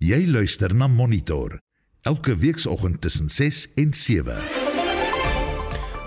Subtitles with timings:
[0.00, 1.58] Jy luister na Monitor
[2.08, 4.32] elke weekoggend tussen 6 en 7.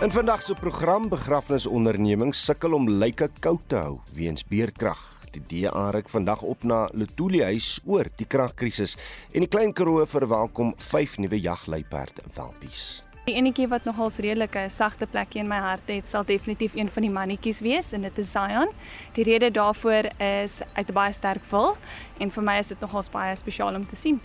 [0.01, 4.97] In vandag se program begrafnisondernemings sukkel om lyke koud te hou weens beerdkrag.
[5.37, 8.97] Die DA ryk vandag op na Letoile huis oor die kragkrisis
[9.29, 13.03] en die Klein Karoo verwelkom 5 nuwe jagluiperd welpies.
[13.23, 17.05] Die enetjie wat nogals redelike sagte plekjie in my hart het, sal definitief een van
[17.05, 18.67] die mannetjies wees en dit is Zion.
[19.15, 21.77] Die rede daarvoor is uit 'n baie sterk wil
[22.19, 24.19] en vir my is dit nogals baie spesiaal om te sien.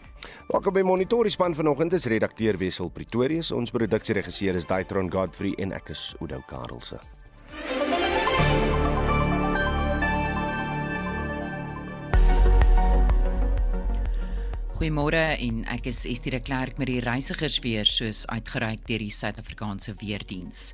[0.48, 5.72] Welkom by Monitorie span vanoggend is redakteur Wessel Pretorius, ons produksieregisseur is Daitron Godfrey en
[5.72, 6.98] ek is Udo Karlse.
[14.78, 19.96] Goeiemôre en ek is Estie de Klerk met die reisigersweer soos uitgereik deur die Suid-Afrikaanse
[19.98, 20.68] Weerdiens.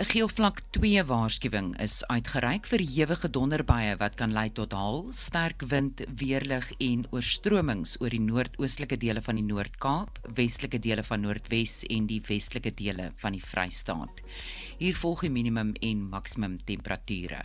[0.00, 5.66] 'n Geelvlak 2 waarskuwing is uitgereik vir ewige donderbuie wat kan lei tot haal, sterk
[5.68, 11.84] wind, weerlig en oorstromings oor die noordoostelike dele van die Noord-Kaap, westelike dele van Noordwes
[11.90, 14.24] en die westelike dele van die Vrystaat.
[14.80, 17.44] Hier volg die minimum en maksimum temperature.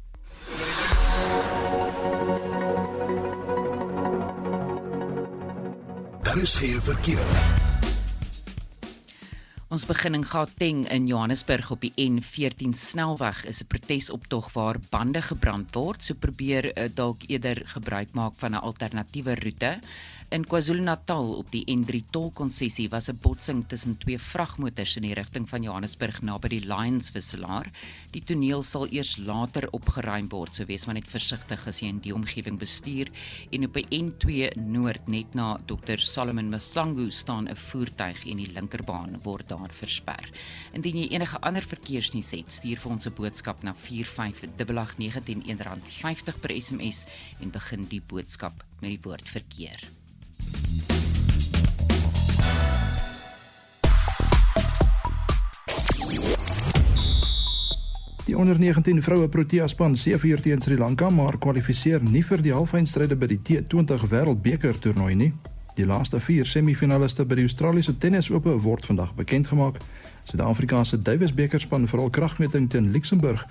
[6.24, 7.65] Daar is geen verkeer.
[9.74, 15.22] Ons begin in Gauteng in Johannesburg op die N14 snelweg is 'n protesoptog waar bande
[15.22, 16.04] gebrand word.
[16.04, 19.80] So probeer uh, dalk eerder gebruik maak van 'n alternatiewe roete.
[20.34, 25.50] In KwaZulu-Natal op die N3 tolkonsessie was 'n botsing tussen twee vragmotors in die rigting
[25.50, 27.72] van Johannesburg naby die Lions wisselaar.
[28.12, 32.00] Die toneel sal eers later opgeruim word, so wees maar net versigtig as jy in
[32.00, 33.08] die omgewing bestuur.
[33.52, 38.52] En op die N2 Noord net na Dr Solomon Mthlangu staan 'n voertuig en die
[38.52, 40.30] linkerbaan word daar versper.
[40.74, 46.62] Indien jy enige ander verkeersnuus het, stuur vir ons 'n boodskap na 4588919 R50 per
[46.62, 47.06] SMS
[47.40, 49.80] en begin die boodskap met die woord verkeer.
[58.26, 62.56] Die onder 19 vroue Protea span seëvier teen Sri Lanka maar kwalifiseer nie vir die
[62.56, 65.30] halfeindstryde by die T20 Wêreldbeker toernooi nie.
[65.78, 69.78] Die laaste 4 semifinaliste by die Australiese Tennisope word vandag bekend gemaak.
[70.26, 73.46] Suid-Afrika se Davis beker span vir al kragmeting teen Luxemburg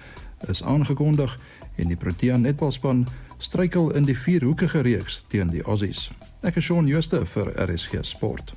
[0.49, 1.39] is aangekondig
[1.77, 3.07] en die Protea netbalspan
[3.39, 6.11] struikel in die vierhoekige reeks teen die Aussies.
[6.45, 8.53] Ek is Shaun Jooste vir RSG Sport.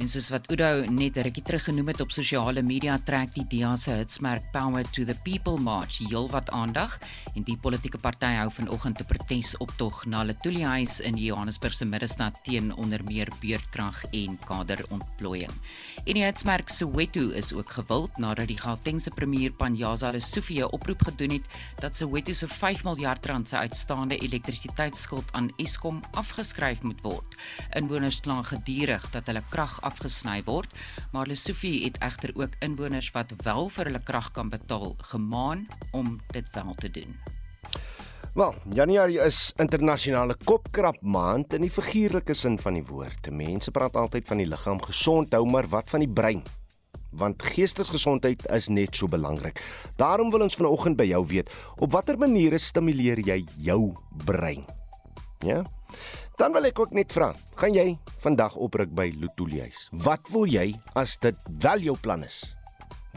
[0.00, 3.74] En soos wat Udo net rukkie terug genoem het op sosiale media trek die DA
[3.76, 6.94] se hitsmerk Power to the People March heelwat aandag
[7.34, 12.38] en die politieke party hou vanoggend 'n protesoptog na Letoile Huis in Johannesburg se middestad
[12.44, 15.52] teen onder meer beurtkrag en kaderontplooiing.
[16.06, 21.02] En die hitsmerk Soweto is ook gewild nadat die Gautengse premier Panyaza Lesufi 'n oproep
[21.02, 21.46] gedoen het
[21.80, 27.36] dat Soweto se 5 miljard rand se uitstaande elektrisiteitsskuld aan Eskom afgeskryf moet word.
[27.70, 30.72] Inwoners kla gedurig dat hulle krag afgesny word,
[31.12, 36.16] maar Lesofie het egter ook inwoners wat wel vir hulle krag kan betaal gemaan om
[36.32, 37.18] dit wel te doen.
[38.30, 43.26] Wel, Januarie is internasionale kopkrap maand in die figuurlike sin van die woord.
[43.34, 46.44] Mense praat altyd van die liggaam gesond hou, maar wat van die brein?
[47.10, 49.58] Want geestesgesondheid is net so belangrik.
[49.98, 51.50] Daarom wil ons vanoggend by jou weet,
[51.82, 53.80] op watter maniere stimuleer jy jou
[54.26, 54.62] brein?
[55.42, 55.64] Ja?
[56.40, 59.92] Dan wil ek ook net vra, gaan jy vandag opruk by Lutulies?
[59.92, 62.56] Wat wil jy as dit wel jou plan is?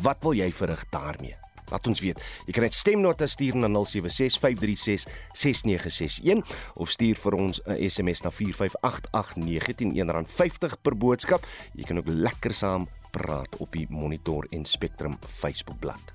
[0.04, 1.32] Wat wil jy verrig daarmee?
[1.72, 2.20] Laat ons weet.
[2.44, 6.44] Jy kan net stemnota stuur na 0765366961
[6.84, 11.40] of stuur vir ons 'n SMS na 4588919 R50 per boodskap.
[11.80, 16.14] Jy kan ook lekker saam praat op die Monitor en Spectrum Facebookblad.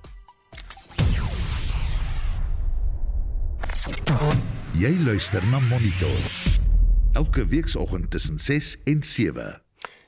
[4.74, 6.57] Jy luister na Monitor
[7.18, 9.62] elke weekoggend tussen 6 en 7.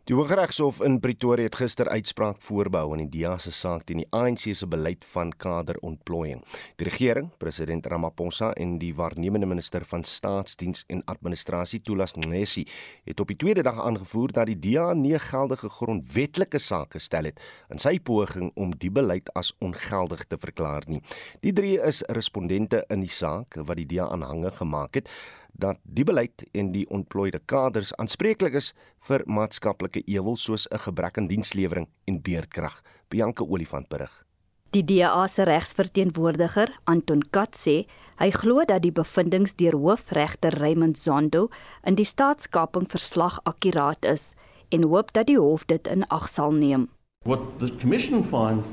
[0.05, 4.07] Die Hooggeregshof in Pretoria het gister uitspraak voorbehou in die DEA se saak teen die
[4.17, 6.41] ANC se beleid van kaderontplooiing.
[6.79, 12.65] Die regering, president Ramaphosa en die waarnemende minister van Staatsdiens en Administrasie, Thulas Nxesi,
[13.07, 17.43] het op die tweede dag aangevoer dat die DEA nie geldige grondwetlike saak gestel het
[17.71, 21.03] in sy poging om die beleid as ongeldig te verklaar nie.
[21.43, 25.11] Die drie is respondente in die saak wat die DEA aanhange gemaak het
[25.53, 28.73] dat die beleid en die ontplooide kaders aanspreeklik is
[29.09, 32.83] vir maatskaplike ewel soos 'n gebrek aan dienslewering en beerdkrag.
[33.09, 34.25] Bianca Olifant berig.
[34.71, 37.87] Die DA se regsverteenwoordiger, Anton Kat sê,
[38.19, 41.49] hy glo dat die bevindinge deur hoofregter Raymond Zondo
[41.83, 44.35] in die staatskaping verslag akkuraat is
[44.71, 46.87] en hoop dat die hof dit in ag sal neem.
[47.27, 48.71] What the commission finds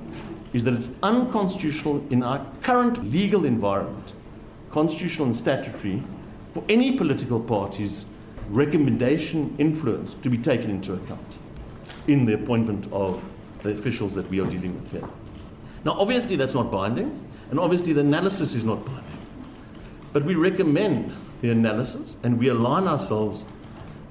[0.54, 4.14] is that it's unconstitutional in our current legal environment,
[4.70, 6.04] constitutional and statutory
[6.70, 8.06] any political party's
[8.50, 11.38] recommendation influence to be taken into account
[12.08, 13.22] in the appointment of
[13.64, 15.08] the officials that we are dealing with here.
[15.84, 19.04] Now, obviously, that's not binding, and obviously, the analysis is not binding.
[20.14, 23.46] But we recommend the analysis and we align ourselves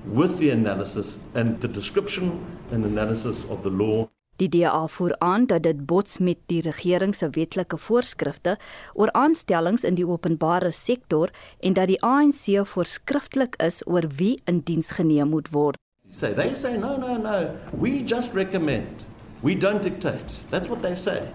[0.04, 5.46] with the analysis and the description and analysis of the law Die DA voer aan
[5.46, 8.58] dat dit bots met die regering se wetlike voorskrifte
[8.92, 11.32] oor aanstellings in die openbare sektor
[11.64, 15.80] en dat die ANC voorskriftelik is oor wie in diens geneem moet word.
[16.10, 17.56] Say they say no no no.
[17.80, 19.06] We just recommend.
[19.40, 20.36] We don't dictate.
[20.50, 21.32] That's what they say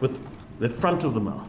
[0.00, 0.20] with
[0.60, 1.48] the front of the mouth.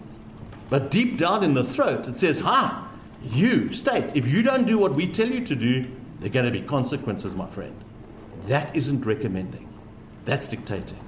[0.69, 2.87] But deep down in the throat it says ha!
[3.21, 5.85] You state if you don't do what we tell you to do
[6.19, 7.75] there're going to be consequences my friend.
[8.47, 9.66] That isn't recommending
[10.27, 10.99] That's dictating.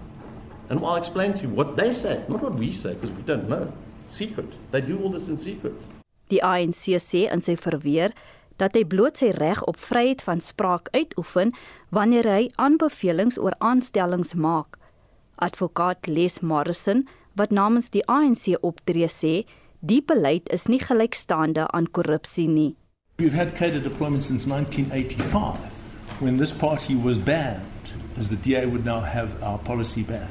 [0.70, 3.50] And I'll explain to you what they say, not what we say, because we don't
[3.50, 3.72] know.
[4.06, 4.56] Secret.
[4.72, 5.74] They do all this in secret.
[6.30, 8.14] Die ANC sê in sy verweer
[8.62, 11.52] dat hy bloot sy reg op vryheid van spraak uitoefen
[11.96, 14.78] wanneer hy aanbevelings oor aanstellings maak.
[15.44, 17.06] Advokaat Les Morrison,
[17.36, 19.44] wat namens die ANC optree, sê
[19.80, 22.76] die beleid is nie gelykstaande aan korrupsie nie.
[23.18, 25.60] We've had cadre deployment since 1985
[26.22, 27.79] when this party was banned
[28.20, 30.30] as the DA would now have our policy banned.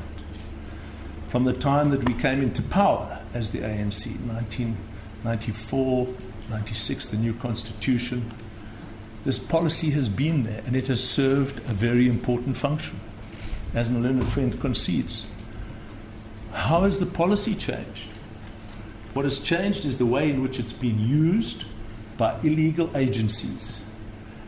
[1.29, 6.09] From the time that we came into power as the ANC, 1994,
[6.51, 8.31] 96, the new constitution,
[9.25, 13.01] this policy has been there and it has served a very important function,
[13.75, 15.25] as my learned friend concedes.
[16.53, 18.09] How has the policy changed?
[19.15, 21.65] What has changed is the way in which it's been used
[22.19, 23.83] by illegal agencies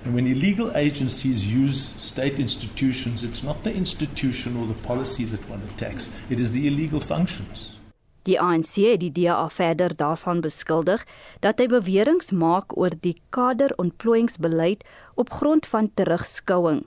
[0.05, 5.49] And when illegal agencies use state institutions, it's not the institution or the policy that
[5.50, 7.76] one attacks, it is the illegal functions.
[8.23, 11.05] Die ANC het die DA verder daarvan beskuldig
[11.41, 14.85] dat hy beweringe maak oor die kaderontplooiingsbeleid
[15.20, 16.85] op grond van terugskouing.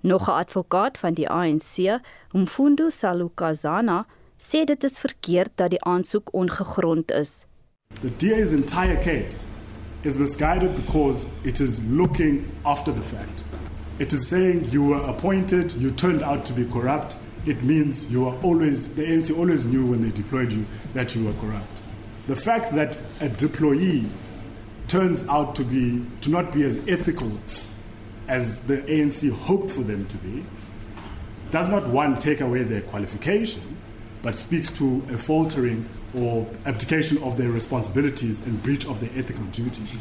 [0.00, 2.00] Nog 'n advokaat van die ANC,
[2.32, 4.06] Mfundo Salukazana,
[4.38, 7.44] sê dit is verkeerd dat die aansoek ongegrond is.
[8.00, 9.55] The DA's entire case
[10.04, 13.44] is misguided because it is looking after the fact.
[13.98, 17.16] It is saying you were appointed, you turned out to be corrupt.
[17.46, 21.24] It means you are always, the ANC always knew when they deployed you that you
[21.24, 21.80] were corrupt.
[22.26, 24.08] The fact that a deployee
[24.88, 27.30] turns out to be, to not be as ethical
[28.28, 30.44] as the ANC hoped for them to be,
[31.50, 33.76] does not one take away their qualification,
[34.22, 39.44] but speaks to a faltering or abdication of their responsibilities and breach of their ethical
[39.52, 39.96] duties.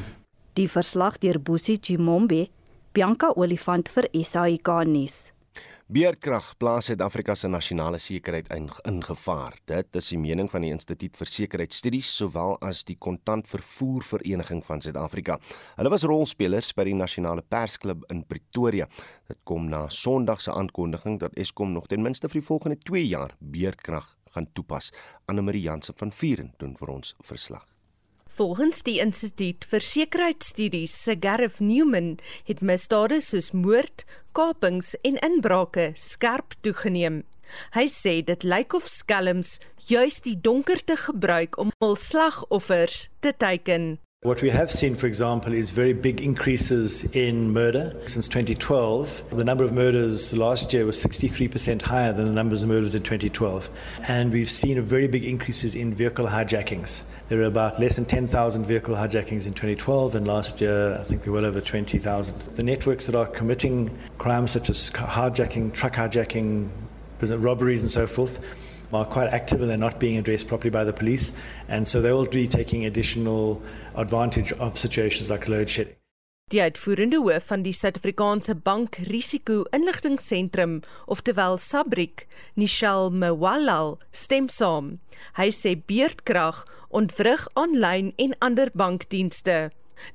[0.56, 2.48] Die verslag deur Bosi Chimombe,
[2.94, 5.36] Bianca Olifant vir SAK nuus.
[5.86, 9.54] Beerdkrag plaas Suid-Afrika se nasionale sekuriteit in, in gevaar.
[9.70, 14.82] Dit is die mening van die Instituut vir Sekuriteitsstudies sowel as die Kontantvervoer Vereniging van
[14.82, 15.38] Suid-Afrika.
[15.78, 18.90] Hulle was rolspelers by die nasionale persklub in Pretoria.
[19.30, 23.06] Dit kom na Sondag se aankondiging dat Eskom nog ten minste vir die volgende 2
[23.06, 24.92] jaar beerdkrag gaan toepas.
[25.32, 27.66] Anne Marie Jansen van Vuren doen vir ons verslag.
[28.36, 34.04] Volgens die Instituut vir Sekuriteitsstudies se Gareth Newman het misdade soos moord,
[34.36, 37.24] kapings en inbrake skerp toegeneem.
[37.78, 39.56] Hy sê dit lyk of skelms
[39.88, 43.96] juis die donkerte gebruik om hul slagoffers te teiken.
[44.26, 47.96] What we have seen, for example, is very big increases in murder.
[48.08, 52.70] Since 2012, the number of murders last year was 63% higher than the numbers of
[52.70, 53.70] murders in 2012.
[54.08, 57.04] And we've seen a very big increases in vehicle hijackings.
[57.30, 61.22] There were about less than 10,000 vehicle hijackings in 2012, and last year I think
[61.22, 62.56] there were well over 20,000.
[62.56, 66.72] The networks that are committing crimes such as hijacking, truck hijacking,
[67.22, 68.40] robberies, and so forth
[68.96, 71.34] are quite active and they're not being addressed properly by the police.
[71.68, 73.62] And so they will be taking additional
[73.96, 75.96] advantage of situations like load shedding.
[76.54, 80.76] Die uitvoerende hoof van die Suid-Afrikaanse Bank Risiko Inligtingseentrum,
[81.10, 85.00] oftewel Sabrik, Nishal Mwalal, stem saam.
[85.40, 86.60] Hy sê beurtkrag
[86.94, 89.72] ontwrig aanlyn en ander bankdienste.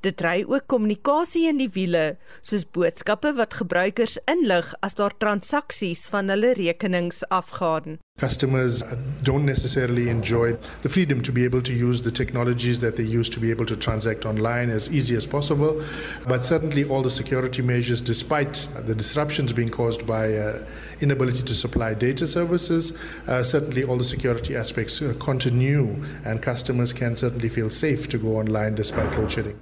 [0.06, 2.14] Dit ry ook kommunikasie in die wiele,
[2.46, 7.99] soos boodskappe wat gebruikers inlig as daar transaksies van hulle rekenings afgaan.
[8.20, 8.82] Customers
[9.22, 13.30] don't necessarily enjoy the freedom to be able to use the technologies that they use
[13.30, 15.82] to be able to transact online as easy as possible.
[16.28, 20.66] But certainly, all the security measures, despite the disruptions being caused by uh,
[21.00, 22.94] inability to supply data services,
[23.26, 25.96] uh, certainly all the security aspects uh, continue,
[26.26, 29.58] and customers can certainly feel safe to go online despite load shedding.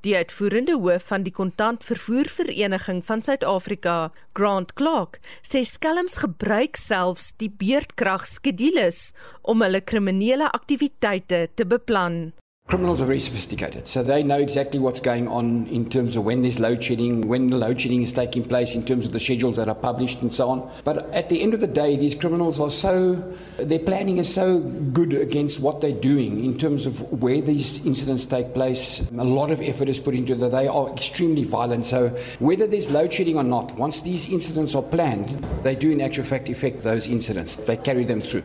[0.00, 7.50] Die uitvoerende hoof van die kontantvervoervereniging van Suid-Afrika, Grant Clark, sê skelms gebruik selfs die
[7.52, 9.10] beurtkragskedules
[9.42, 12.30] om hulle kriminele aktiwiteite te beplan.
[12.70, 16.42] Criminals are very sophisticated, so they know exactly what's going on in terms of when
[16.42, 19.56] there's load shedding, when the load shedding is taking place, in terms of the schedules
[19.56, 20.70] that are published and so on.
[20.84, 23.16] But at the end of the day, these criminals are so,
[23.56, 28.24] their planning is so good against what they're doing in terms of where these incidents
[28.24, 29.00] take place.
[29.18, 30.52] A lot of effort is put into that.
[30.52, 31.86] They are extremely violent.
[31.86, 35.30] So whether there's load shedding or not, once these incidents are planned,
[35.64, 37.56] they do in actual fact affect those incidents.
[37.56, 38.44] They carry them through.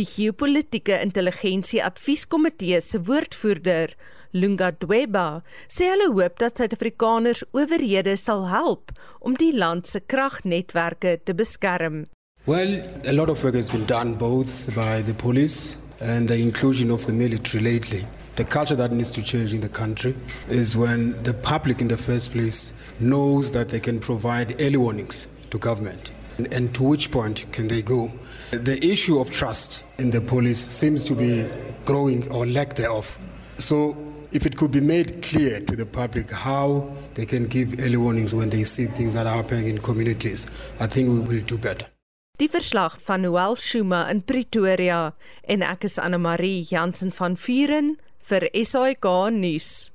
[0.00, 3.90] Die geopolitiese intelligensie advieskomitee se woordvoerder,
[4.32, 11.18] Lunga Dweba, sê hulle hoop dat Suid-Afrikaners owerhede sal help om die land se kragnetwerke
[11.20, 12.06] te beskerm.
[12.46, 16.90] Well, a lot of work has been done both by the police and the inclusion
[16.90, 18.06] of the military lately.
[18.36, 20.14] The culture that needs to change in the country
[20.48, 25.28] is when the public in the first place knows that they can provide early warnings
[25.50, 26.12] to government.
[26.38, 28.08] And, and to which point can they go?
[28.50, 31.46] The issue of trust in the police seems to be
[31.84, 33.16] growing or lack thereof.
[33.58, 33.96] So,
[34.32, 38.34] if it could be made clear to the public how they can give early warnings
[38.34, 40.48] when they see things that are happening in communities,
[40.80, 41.86] I think we will do better.
[42.38, 45.14] Die verslag van Noel Shuma in Pretoria
[45.44, 49.90] en ek is Anne Marie Jansen van Vuren vir SAK nuus.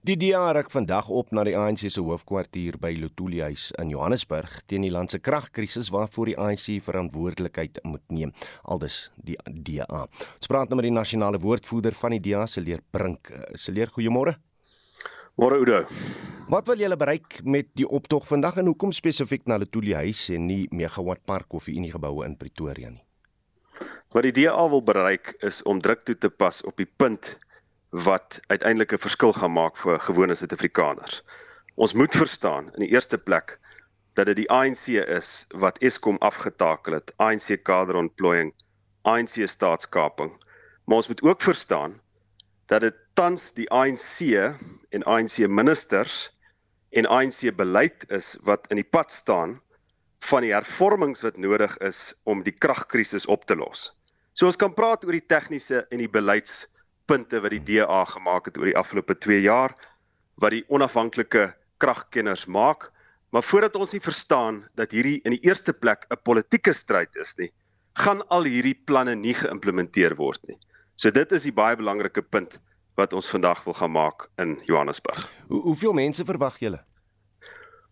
[0.00, 4.54] Die DA ruk vandag op na die ANC se hoofkwartier by Lotuli huis in Johannesburg
[4.64, 8.32] teen die land se kragkrisis waarvoor die ANC verantwoordelikheid moet neem.
[8.64, 10.06] Aldus die DA.
[10.08, 13.28] Ons praat nou met die nasionale woordvoerder van die DA, Seleer Brink.
[13.60, 14.38] Seleer, goeiemôre.
[15.36, 15.82] Môre Oudo.
[16.48, 20.48] Wat wil julle bereik met die optog vandag en hoekom spesifiek na Lotuli huis en
[20.48, 23.04] nie Megawatt Park of die Unie geboue in Pretoria nie?
[24.16, 27.36] Wat die DA wil bereik is om druk toe te pas op die punt
[27.90, 31.22] wat uiteindelik 'n verskil gaan maak vir gewone Suid-Afrikaners.
[31.74, 33.58] Ons moet verstaan in die eerste plek
[34.14, 38.54] dat dit die ANC is wat Eskom afgetakel het, ANC kaderontplooiing,
[39.02, 40.30] ANC staatskaping.
[40.84, 42.00] Maar ons moet ook verstaan
[42.66, 44.20] dat dit tans die ANC
[44.90, 46.30] en ANC ministers
[46.90, 49.60] en ANC beleid is wat in die pad staan
[50.18, 53.90] van die hervormings wat nodig is om die kragkrisis op te los.
[54.32, 56.68] So ons kan praat oor die tegniese en die beleids
[57.10, 59.74] punte wat die DA gemaak het oor die afgelope 2 jaar
[60.40, 61.50] wat die onafhanklike
[61.82, 62.90] kragkenners maak,
[63.34, 67.34] maar voordat ons nie verstaan dat hierdie in die eerste plek 'n politieke stryd is
[67.38, 67.50] nie,
[67.98, 70.58] gaan al hierdie planne nie geïmplementeer word nie.
[70.96, 72.60] So dit is die baie belangrike punt
[72.96, 75.28] wat ons vandag wil gaan maak in Johannesburg.
[75.48, 76.84] Hoe hoeveel mense verwag julle?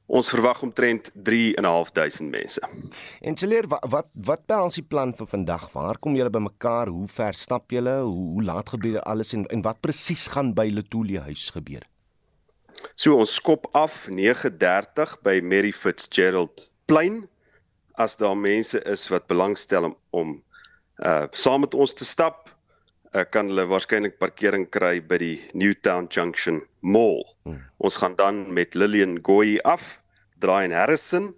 [0.08, 2.62] Ons verwag omtrent 3.500 mense.
[3.20, 5.66] En Celeer, wat wat wat behels die plan vir vandag?
[5.74, 6.88] Waar kom julle bymekaar?
[6.88, 7.98] Hoe ver stap julle?
[8.00, 11.84] Hoe, hoe laat gebeur alles en en wat presies gaan by Letuli huis gebeur?
[12.96, 17.26] So ons skop af 9:30 by Mary Fitzgerald plein
[17.98, 20.36] as daar mense is wat belangstel om, om
[21.04, 22.47] uh saam met ons te stap
[23.14, 27.24] uh, kan hulle waarskynlik parkering kry by die Newtown Junction Mall.
[27.44, 27.62] Hmm.
[27.78, 29.98] Ons gaan dan met Lillian Goyi af,
[30.38, 31.32] draai in Harrison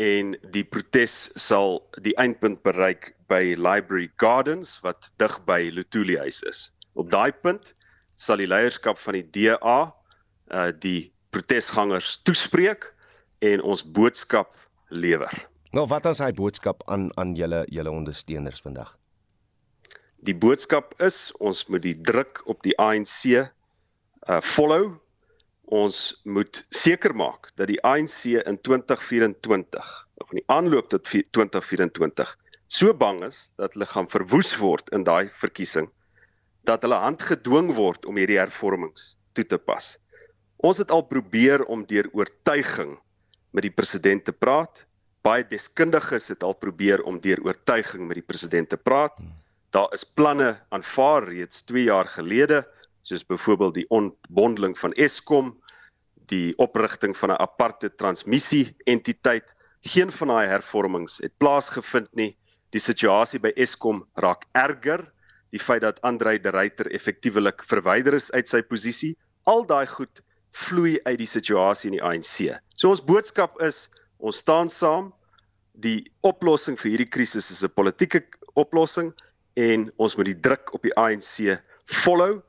[0.00, 6.42] en die protes sal die eindpunt bereik by Library Gardens wat dig by Lutuli huis
[6.50, 6.70] is.
[6.94, 7.74] Op daai punt
[8.16, 9.78] sal die leierskap van die DA
[10.52, 12.90] uh die protesgangers toespreek
[13.42, 14.52] en ons boodskap
[14.90, 15.32] lewer.
[15.74, 18.92] Nou wat is hy boodskap aan aan julle julle ondersteuners vandag?
[20.24, 24.94] Die boodskap is ons moet die druk op die ANC uh follow.
[25.68, 29.90] Ons moet seker maak dat die ANC in 2024
[30.22, 32.32] of in die aanloop tot 2024
[32.72, 35.90] so bang is dat hulle gaan verwoes word in daai verkiesing
[36.64, 39.98] dat hulle handgedwing word om hierdie hervormings toe te pas.
[40.64, 42.96] Ons het al probeer om deur oortuiging
[43.52, 44.86] met die president te praat.
[45.20, 49.20] Baie deskundiges het al probeer om deur oortuiging met die president te praat.
[49.20, 49.43] Hmm
[49.74, 52.60] Daar is planne aanvaar reeds 2 jaar gelede,
[53.02, 55.48] soos byvoorbeeld die ontbondeling van Eskom,
[56.30, 59.54] die oprigting van 'n aparte transmissie entiteit.
[59.80, 62.36] Geen van daai hervormings het plaasgevind nie.
[62.70, 65.12] Die situasie by Eskom raak erger.
[65.50, 70.22] Die feit dat Andrei de Ruyter effektiewelik verwyder is uit sy posisie, al daai goed
[70.52, 72.60] vloei uit die situasie in die ANC.
[72.76, 75.12] So ons boodskap is ons staan saam.
[75.72, 78.22] Die oplossing vir hierdie krisis is 'n politieke
[78.54, 79.12] oplossing
[79.54, 81.60] en ons moet die druk op die ANC
[82.02, 82.42] volhou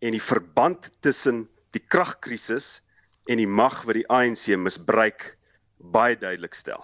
[0.00, 2.80] en die verband tussen die kragkrisis
[3.30, 5.36] en die mag wat die ANC misbruik
[5.80, 6.82] baie duidelik stel.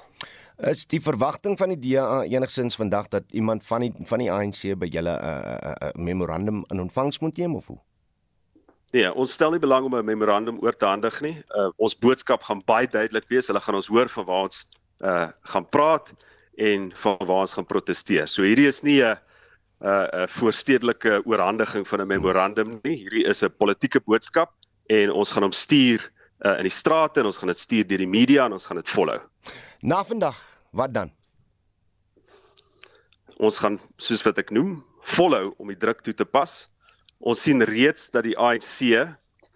[0.56, 4.62] Is die verwagting van die DA enigsins vandag dat iemand van die van die ANC
[4.80, 7.78] by julle 'n uh, uh, uh, memorandum in ontvangs moet neem of hoe?
[8.92, 11.36] Nee, ons stel nie belang om 'n memorandum oor te handig nie.
[11.52, 13.46] Uh, ons boodskap gaan baie duidelik wees.
[13.46, 14.68] Hulle gaan ons hoor van waar ons
[15.04, 16.14] uh gaan praat
[16.56, 18.28] en van waar ons gaan proteseer.
[18.28, 19.18] So hierdie is nie 'n
[19.80, 22.96] 'n 'n voorstedelike oorhandiging van 'n memorandum nie.
[22.96, 24.52] Hierdie is 'n politieke boodskap
[24.86, 26.00] en ons gaan hom stuur
[26.44, 28.76] uh, in die strate en ons gaan dit stuur deur die media en ons gaan
[28.76, 29.20] dit volhou.
[29.80, 30.38] Na vandag,
[30.70, 31.12] wat dan?
[33.36, 36.68] Ons gaan soos wat ek noem, volhou om die druk toe te pas.
[37.20, 38.80] Ons sien reeds dat die ANC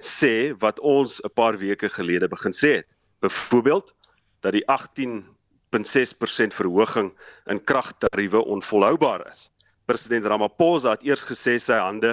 [0.00, 2.96] sê wat ons 'n paar weke gelede begin sê het.
[3.20, 3.94] Byvoorbeeld
[4.40, 7.12] dat die 18.6% verhoging
[7.46, 9.50] in kragtariewe onvolhoubaar is.
[9.90, 12.12] President Ramaphosa het eers gesê sy hande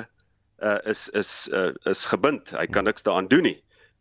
[0.66, 2.50] uh, is is uh, is gebind.
[2.58, 3.58] Hy kan niks daaraan doen nie.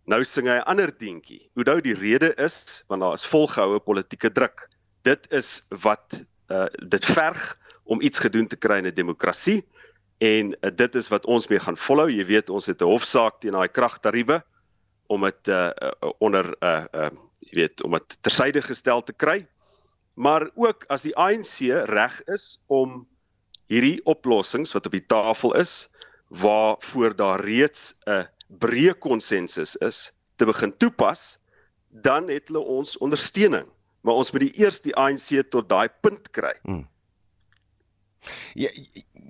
[0.09, 1.43] Nou sing hy 'n ander deentjie.
[1.61, 4.69] Onthou die rede is want daar is volgehoue politieke druk.
[5.05, 9.67] Dit is wat uh, dit verg om iets gedoen te kry in 'n demokrasie
[10.25, 12.09] en uh, dit is wat ons mee gaan volhou.
[12.09, 14.41] Jy weet ons het 'n hofsaak teen daai kragtariewe
[15.07, 17.11] om dit uh, uh, onder 'n uh, uh,
[17.53, 19.47] jy weet om dit tersyde gestel te kry.
[20.15, 23.05] Maar ook as die ANC reg is om
[23.67, 25.89] hierdie oplossings wat op die tafel is
[26.29, 31.39] waarvoor daar reeds 'n breë konsensus is te begin toepas,
[31.89, 33.67] dan het hulle ons ondersteuning.
[34.01, 36.55] Maar ons moet die eers die ANC tot daai punt kry.
[36.63, 36.87] Hmm.
[38.55, 38.71] Ja,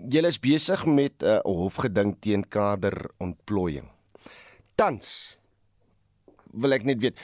[0.08, 3.88] julle is besig met 'n uh, hofgeding teen kaderontplooiing.
[4.74, 5.38] Tans
[6.52, 7.18] wil ek net weet,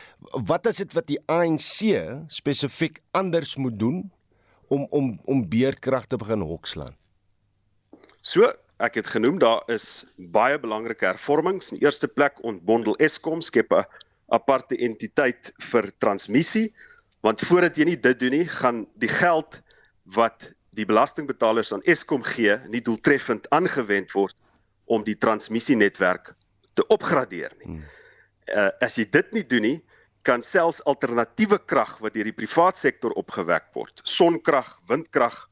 [0.49, 1.89] wat is dit wat die ANC
[2.29, 4.13] spesifiek anders moet doen
[4.69, 6.97] om om om beerdkrag te begin hokslaan?
[8.23, 8.47] So,
[8.79, 11.73] ek het genoem daar is baie belangrike hervormings.
[11.75, 13.85] In eerste plek ontbondel Eskom skep 'n
[14.31, 16.73] aparte entiteit vir transmissie,
[17.21, 19.61] want voordat jy nie dit doen nie, gaan die geld
[20.05, 24.37] wat die belastingbetalers aan Eskom gee, nie doeltreffend aangewend word
[24.87, 26.35] om die transmissienetwerk
[26.75, 27.77] te opgradeer nie.
[27.77, 27.85] Hmm.
[28.47, 29.81] Uh, as jy dit nie doen nie,
[30.23, 35.49] kan selfs alternatiewe krag wat deur die privaat sektor opgewek word, sonkrag, windkrag,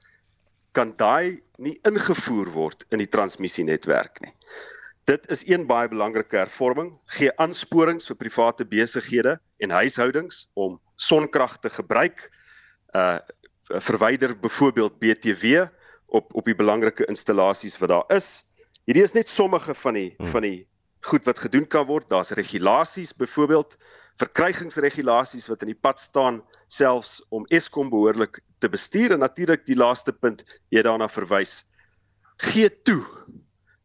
[0.72, 4.32] kan daai nie ingevoer word in die transmissienetwerk nie.
[5.08, 11.58] Dit is een baie belangrike hervorming, gee aansporings vir private besighede en huishoudings om sonkrag
[11.60, 12.28] te gebruik.
[12.94, 13.18] Uh
[13.70, 15.68] verwyder byvoorbeeld BTW
[16.10, 18.42] op op die belangrike installasies wat daar is.
[18.84, 20.30] Hierdie is net sommige van die hmm.
[20.32, 20.66] van die
[21.06, 22.08] goed wat gedoen kan word.
[22.08, 23.76] Daar's regulasies byvoorbeeld
[24.18, 29.78] verkrygingsregulasies wat in die pad staan selfs om Eskom behoorlik te bestuur en natuurlik die
[29.78, 31.64] laaste punt jy daarna verwys.
[32.40, 33.02] Gee toe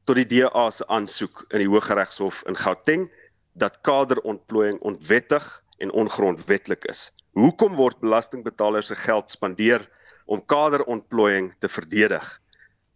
[0.06, 3.08] tot die DA se aansoek in die Hooggeregshof in Gauteng
[3.56, 5.46] dat kaderontplooiing onwettig
[5.78, 7.10] en ongrondwetlik is.
[7.36, 9.84] Hoekom word belastingbetalers se geld spandeer
[10.26, 12.28] om kaderontplooiing te verdedig?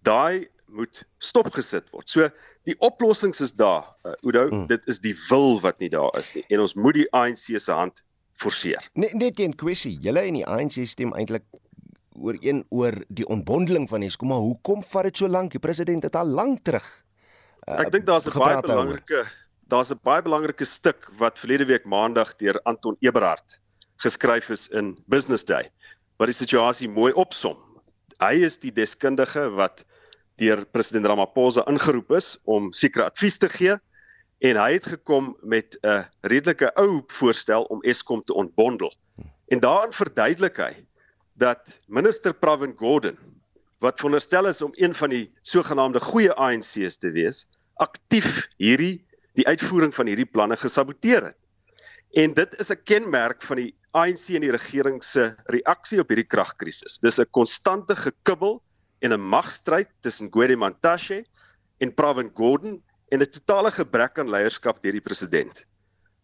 [0.04, 2.10] Daai moet stopgesit word.
[2.10, 2.30] So
[2.68, 3.88] die oplossings is daar.
[4.04, 4.68] Uh, Oudo, hmm.
[4.70, 7.74] dit is die wil wat nie daar is nie en ons moet die ANC se
[7.74, 8.04] hand
[8.40, 8.86] forceer.
[8.94, 9.98] Net net een kwessie.
[10.04, 11.44] Julle in die ANC stem eintlik
[12.20, 15.52] oor een oor die ontbondeling van Eskom, maar hoekom vat dit so lank?
[15.52, 16.88] Die president het al lank terug.
[17.68, 19.26] Uh, Ek dink daar's 'n baie belangrike
[19.70, 23.60] daar's 'n baie belangrike stuk wat verlede week maandag deur Anton Eberhard
[23.98, 25.70] geskryf is in Business Day
[26.18, 27.58] wat die situasie mooi opsom.
[28.20, 29.86] Hy is die deskundige wat
[30.36, 33.78] deur president Ramaphosa ingeroep is om sekere advies te gee
[34.40, 38.92] en hy het gekom met 'n redelike ou voorstel om Eskom te ontbondel.
[39.48, 40.74] En daarin verduidelik hy
[41.40, 43.18] dat minister Pravin Gordhan
[43.80, 47.46] wat veronderstel is om een van die sogenaamde goeie ANC's te wees,
[47.80, 49.06] aktief hierdie
[49.40, 51.38] die uitvoering van hierdie planne gesaboteer het.
[52.20, 56.28] En dit is 'n kenmerk van die ANC en die regering se reaksie op hierdie
[56.28, 57.00] kragkrisis.
[57.00, 58.62] Dis 'n konstante gekibbel
[59.00, 61.26] en 'n magstryd tussen Gwede Mantashe
[61.78, 65.66] en Pravin Gordhan en 'n totale gebrek aan leierskap deur die president.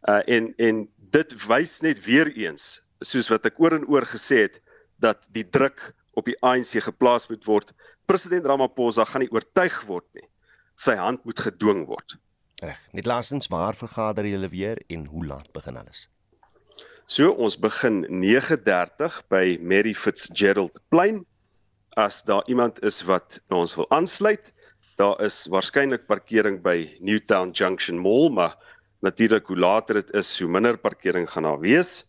[0.04, 4.44] Uh en en dit wys net weer eens soos wat ek oor en oor gesê
[4.44, 4.62] het
[5.04, 7.74] dat die druk op die ANC geplaas moet word.
[8.08, 10.28] President Ramaphosa gaan nie oortuig word nie.
[10.76, 12.18] Sy hand moet gedwing word.
[12.64, 12.80] Reg.
[12.96, 16.08] Net laastens, waar vergader julle weer en hoe laat begin alles?
[17.06, 21.26] So ons begin 9:30 by Mary Fitzgerald Plein.
[21.96, 24.52] As daar iemand is wat ons wil aansluit,
[24.98, 28.56] daar is waarskynlik parkering by Newtown Junction Mall, maar
[29.02, 32.06] natuurlik hoe later dit is, hoe minder parkering gaan daar wees.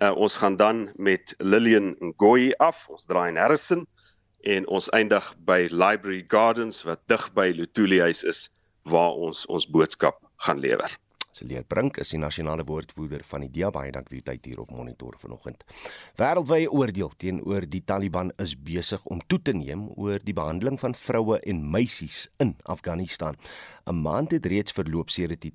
[0.00, 3.86] Uh, ons gaan dan met Lillian Ngoyi af, ons draai in Harrison
[4.42, 8.48] en ons eindig by Library Gardens wat dig by Lutuli huis is
[8.88, 10.90] waar ons ons boodskap gaan lewer.
[11.32, 14.58] Celier Brink is die nasionale woordvoerder van die DIA baie dank vir u tyd hier
[14.60, 15.62] op monitor vanoggend.
[16.20, 20.92] Wêreldwye oordeel teenoor die Taliban is besig om toe te neem oor die behandeling van
[20.94, 23.38] vroue en meisies in Afghanistan.
[23.88, 25.52] 'n Maand het reeds verloop sedert die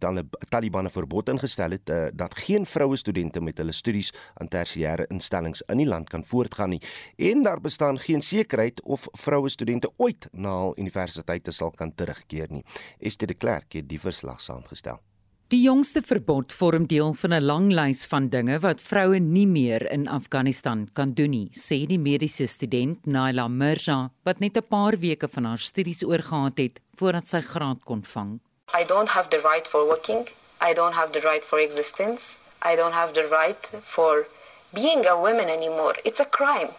[0.49, 4.11] Taliban 'n verbod ingestel het uh, dat geen vroue studente met hulle studies
[4.41, 6.81] aan tersiêre instellings in die land kan voortgaan nie
[7.17, 12.47] en daar bestaan geen sekerheid of vroue studente ooit na hul universiteite sal kan terugkeer
[12.49, 12.63] nie.
[12.99, 14.99] Esther de Klerk het die verslag saamgestel.
[15.47, 19.91] Die jongste verbod vorm deel van 'n lang lys van dinge wat vroue nie meer
[19.91, 24.99] in Afghanistan kan doen nie, sê die mediese student Naila Mirza, wat net 'n paar
[24.99, 28.39] weke van haar studies oorgehad het voordat sy graad kon vang.
[28.73, 30.27] I don't have the right for working.
[30.60, 32.39] I don't have the right for existence.
[32.62, 34.27] I don't have the right for
[34.73, 35.95] being a woman anymore.
[36.03, 36.71] It's a crime.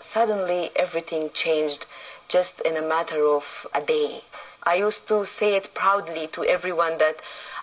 [0.00, 1.86] Suddenly everything changed
[2.28, 4.22] just in a matter of a day.
[4.68, 7.16] I used to say it proudly to everyone that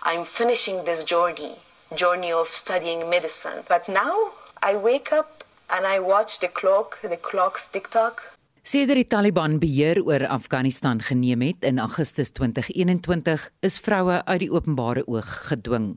[0.06, 1.56] I'm finishing this journey,
[1.96, 3.64] journey of studying medicine.
[3.68, 8.20] But now I wake up and I watch the clock, the clock's tick-tock.
[8.64, 14.50] Sedert die Taliban beheer oor Afghanistan geneem het in Augustus 2021, is vroue uit die
[14.52, 15.88] openbare oog gedwing.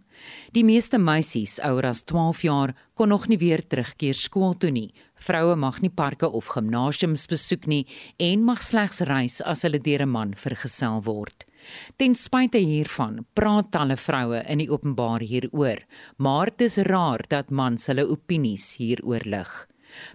[0.56, 4.94] Die meeste meisies ouer as 12 jaar kon nog nie weer terugkeer skool toe nie.
[5.16, 7.84] Vroue mag nie parke of gimnasiums besoek nie
[8.20, 11.47] en mag slegs reis as hulle deur 'n man vergesel word.
[11.96, 15.84] Ten spyte hiervan praat talle vroue in die openbaar hieroor,
[16.18, 19.68] maar dit is raar dat mans hulle opinies hieroor lig.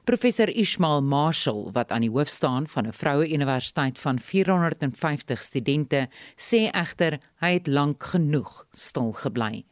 [0.04, 6.08] Professor Ismail Marshall, wat aan die hoof staan van 'n vroue universiteit van 450 studente,
[6.36, 9.64] sê egter hy het lank genoeg stil gebly.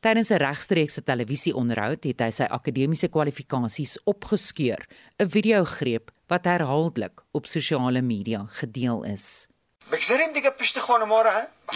[0.00, 4.86] Tydens 'n regstreekse televisieonderhoud het hy sy akademiese kwalifikasies opgeskeur,
[5.18, 9.51] 'n videogreep wat herhaaldelik op sosiale media gedeel is.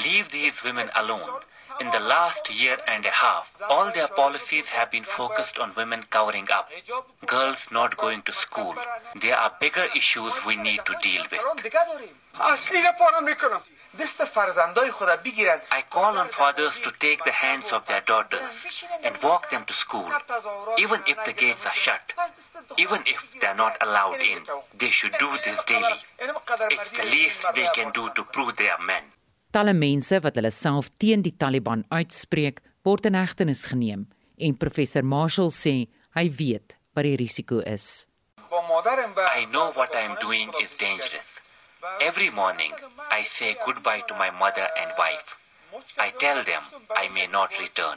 [0.05, 1.29] Leave these women alone.
[1.81, 6.05] In the last year and a half, all their policies have been focused on women
[6.09, 6.71] covering up,
[7.27, 8.75] girls not going to school.
[9.21, 11.43] There are bigger issues we need to deal with.
[13.99, 18.67] I call on fathers to take the hands of their daughters
[19.03, 20.11] and walk them to school,
[20.79, 22.13] even if the gates are shut,
[22.77, 24.41] even if they are not allowed in.
[24.79, 25.99] They should do this daily.
[26.71, 29.05] It's the least they can do to prove they are men.
[29.53, 34.05] Talle mense wat hulle self teen die Taliban uitspreek, word in hegtenis geneem
[34.37, 38.07] en professor Marshall sê hy weet wat die risiko is.
[38.47, 41.36] I know what I am doing is dangerous.
[42.01, 42.73] Every morning,
[43.11, 45.29] I say goodbye to my mother and wife.
[45.99, 46.63] I tell them
[47.03, 47.97] I may not return,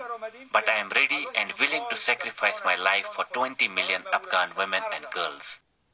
[0.52, 4.84] but I am ready and willing to sacrifice my life for 20 million Afghan women
[4.95, 5.45] and girls.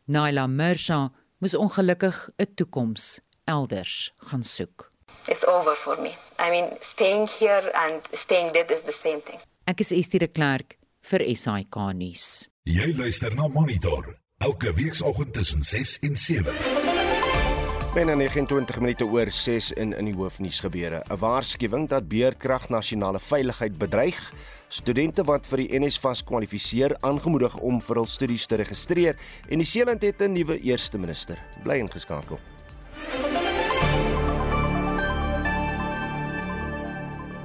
[0.07, 4.91] Naila Mersha moes ongelukkig 'n toekoms elders gaan soek.
[5.27, 6.11] It's over for me.
[6.39, 9.39] I mean, staying here and staying dead is the same thing.
[9.65, 10.77] Ek is Estie de Klerk
[11.09, 12.47] vir SAK nuus.
[12.63, 16.94] Jy luister na Monitor elke weekoggend tussen 6 en 7.
[17.95, 20.99] Binne 29 minute oor 6 in in die hoofnuus gebeure.
[21.07, 24.33] 'n Waarskuwing dat beerkrag nasionale veiligheid bedreig.
[24.67, 29.15] Studente wat vir die NSFAS kwalifiseer, aangemoedig om vir hul studies te registreer
[29.47, 31.39] en die Seeland het 'n nuwe eerste minister.
[31.63, 32.39] Bly ingeskakel.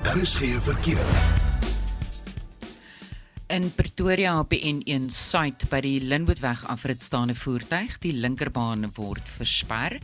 [0.02, 1.06] Daar is geen verkeer.
[3.50, 8.92] In Pretoria op die N1 Suid by die Linwoodweg afrit staan 'n voertuig, die linkerbaan
[8.94, 9.98] word versper.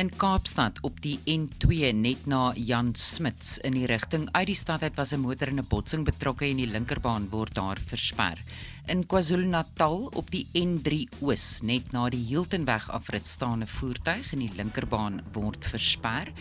[0.00, 4.80] In Kaapstad op die N2 net na Jan Smits in die rigting uit die stad
[4.86, 8.38] uit was 'n motor in 'n botsing betrokke en die linkerbaan word daar versper.
[8.86, 14.38] In KwaZulu-Natal op die N3 Oos net na die Hiltonweg afrit staan 'n voertuig en
[14.38, 16.32] die linkerbaan word versper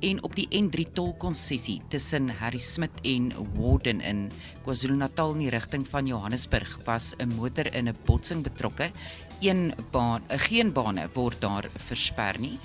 [0.00, 4.30] en op die N3 tolkonssessie tussen Harry Smit en Warden in
[4.62, 8.90] KwaZulu-Natal in die rigting van Johannesburg was 'n motor in 'n botsing betrokke.
[9.40, 12.58] Een baan, geen bane word daar versper nie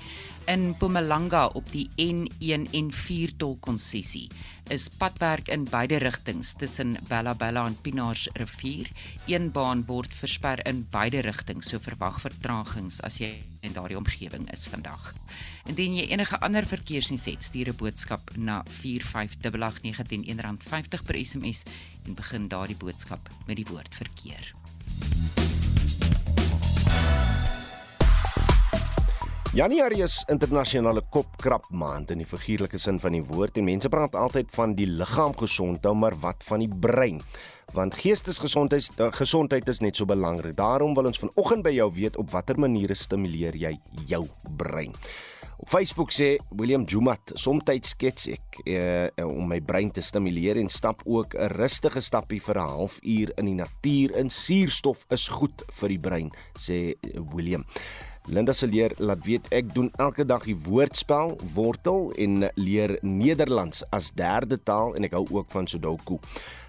[0.44, 4.26] In Mpumalanga op die N1 en 4 tolkonssessie
[4.68, 8.90] is padwerk in beide rigtings tussen Bella Bella en Pinaars rivier.
[9.26, 13.32] Een baan word versper in beide rigtings, so verwag vertragings as jy
[13.64, 15.14] in daardie omgewing is vandag.
[15.64, 21.62] Indien jy enige ander verkeersnuus het, stuur 'n boodskap na 4588910 R50 per SMS
[22.04, 24.52] en begin daardie boodskap met die woord verkeer.
[29.54, 34.16] Januarie is internasionale kopkrap maand in die figuurlike sin van die woord en mense praat
[34.18, 37.20] altyd van die liggaam gesond hou, maar wat van die brein?
[37.76, 40.56] Want geestesgesondheid eh, gesondheid is net so belangrik.
[40.58, 43.70] Daarom wil ons vanoggend by jou weet op watter maniere stimuleer jy
[44.10, 44.24] jou
[44.58, 44.90] brein?
[45.62, 50.68] Op Facebook sê William Jumat, soms skets ek uh, om my brein te stimuleer en
[50.68, 54.16] stap ook 'n rustige stappie vir 'n halfuur in die natuur.
[54.18, 56.98] In suurstof is goed vir die brein, sê
[57.32, 57.64] William.
[58.26, 63.82] Linda se leer laat weet ek doen elke dag die woordspel wortel en leer Nederlands
[63.92, 66.16] as derde taal en ek hou ook van Sudoku.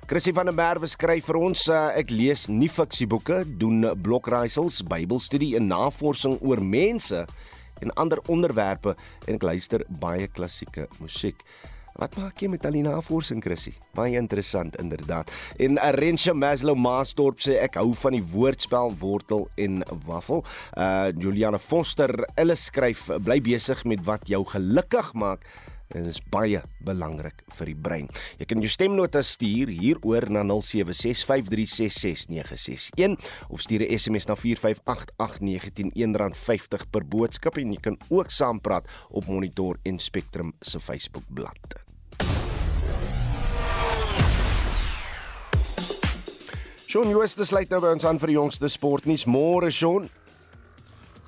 [0.10, 5.54] Chrissy van der Merwe skryf vir ons uh, ek lees nie fiksieboeke, doen blokraaisels, Bybelstudie
[5.56, 7.24] en navorsing oor mense
[7.80, 11.40] en ander onderwerpe en ek luister baie klassieke musiek.
[11.96, 13.72] Wat maak jy met al die navorsing, Chrissy?
[13.96, 15.30] Baie interessant inderdaad.
[15.64, 20.44] En Arensha Maslow Maasdorp sê ek hou van die woordspel wortel en wafel.
[20.76, 25.48] Uh Juliana Foster, hulle skryf bly besig met wat jou gelukkig maak
[25.94, 28.08] en dit is baie belangrik vir die brein.
[28.40, 30.54] Jy kan jou stemnota stuur hieroor na 0765366961
[33.50, 39.28] of stuur 'n SMS na 4588910 R50 per boodskap en jy kan ook saampraat op
[39.28, 41.86] Monitor en Spectrum se Facebook bladsy.
[46.96, 49.26] Shaun Jooste sluit nou by ons aan vir die jongste sportnuus.
[49.28, 50.08] Môre Shaun.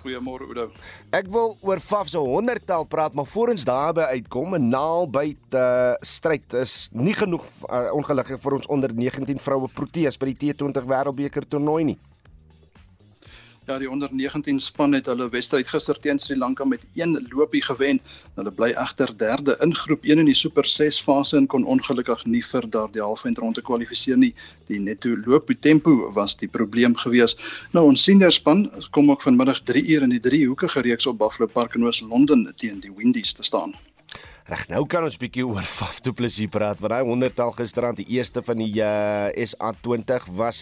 [0.01, 0.67] Goeiemôre Oudo.
[1.15, 5.93] Ek wil oor Faf se 100-tel praat, maar voor ons daarby uitkom, 'n naalbyt uh,
[6.01, 10.85] stryd is nie genoeg uh, ongelukkig vir ons onder 19 vroue Proteas by die T20
[10.85, 11.97] Wêreldbeker toernooi nie.
[13.67, 17.59] Ja, die onder 19 span het hulle wedstryd gister teen Sri Lanka met 1 lopie
[17.65, 17.97] gewen.
[18.37, 22.23] Hulle bly egter derde in groep 1 in die Super 6 fase en kon ongelukkig
[22.31, 24.31] nie vir daardie halfeindronde kwalifiseer nie.
[24.71, 27.35] Die netto loopie tempo was die probleem gewees.
[27.75, 31.51] Nou ons senior span kom ook vanmiddag 3 uur in die driehoekige reeks op Buffalo
[31.51, 33.75] Park in Oos-London teen die Windies te staan.
[34.47, 36.79] Reg, nou kan ons bietjie oor Faf Du Plessis praat.
[36.79, 40.61] Want hy 100-tal gisterand die eerste van die uh, eh, SA20 was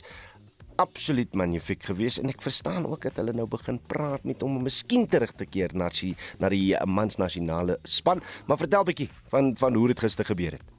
[0.75, 4.63] absoluut magnifiek geweest en ek verstaan ook dat hulle nou begin praat met hom om
[4.67, 8.23] miskien terug te keer na die na die eh, mans nasionale span.
[8.45, 10.75] Maar vertel bietjie van van hoe dit gister gebeur het.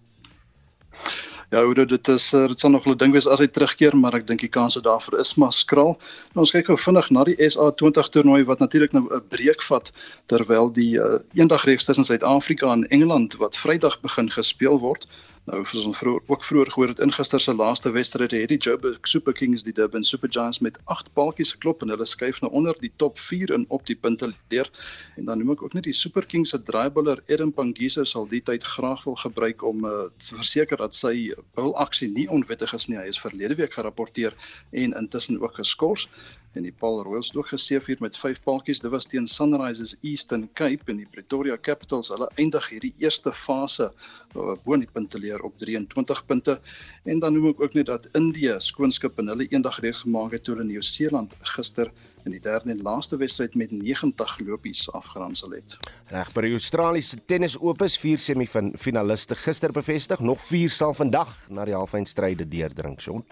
[1.51, 4.15] Ja, hoe dit is eh, dit sal nog 'n ding wees as hy terugkeer, maar
[4.15, 5.95] ek dink die kanse daarvoor is maar skraal.
[6.35, 9.93] Nou ons kyk gou vinnig na die SA20 toernooi wat natuurlik nou 'n breek vat
[10.27, 15.07] terwyl die uh, eendagreeks tussen Suid-Afrika en Engeland wat Vrydag begin gespeel word.
[15.47, 18.57] Nou soos ons vroeër ook vroeër gehoor het in gister se laaste wedstryd het die
[18.59, 22.51] Joburg Super Kings die Durban Super Giants met 8 paaltjies geklop en hulle skuif nou
[22.61, 24.71] onder die top 4 in op die punte leer.
[25.15, 28.43] En dan noem ek ook net die Super Kings se draaiballer Eden Pangisa sal die
[28.43, 31.15] tyd graag wil gebruik om uh, te verseker dat sy
[31.55, 32.99] bulaksie nie onwettig is nie.
[32.99, 34.35] Hy is verlede week gerapporteer
[34.73, 36.11] en intussen ook geskort
[36.57, 38.81] en die Paul Royals het ook geseëvier met 5 paaltjies.
[38.81, 42.09] Dit was teen Sunrisers Eastern Cape en die Pretoria Capitals.
[42.15, 46.59] Hulle eindig hierdie eerste fase uh, bo in die punte leer op 23 punte.
[47.05, 50.49] En dan noem ek ook net dat Indië skoonskip in hulle eendag reeds gemaak het
[50.53, 51.93] hulle Nieu-Seeland gister
[52.27, 55.77] in die derde en laaste wedstryd met 90 lopies afgeronsel het.
[56.11, 61.65] Reg by die Australiese Tennis Opens vier semifinaliste gister bevestig, nog vier sal vandag na
[61.69, 63.23] die halfeindstryde deurdring, Shaun.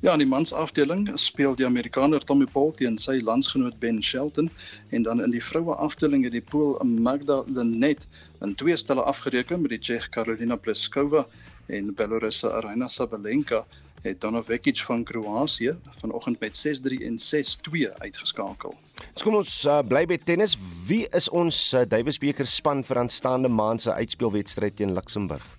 [0.00, 4.50] Ja, in die mansafdeling speel die Amerikaner Tommy Paul teen sy landsgenoot Ben Shelton
[4.90, 8.06] en dan in die vroue afdeling het die Pool Magda Linet
[8.40, 11.24] in twee stelle afgereken met die Tsjech Karolina Pliskova
[11.66, 13.64] en Belarus se Aryna Sabalenka
[14.04, 18.76] het Donovekic van Kroasie vanoggend met 6-3 en 6-2 uitgeskakel.
[19.12, 20.58] Ons kom ons uh, bly by tennis.
[20.86, 25.53] Wie is ons uh, Davis beker span vir aanstaande maand se uitspelwedstryd teen Luxemburg?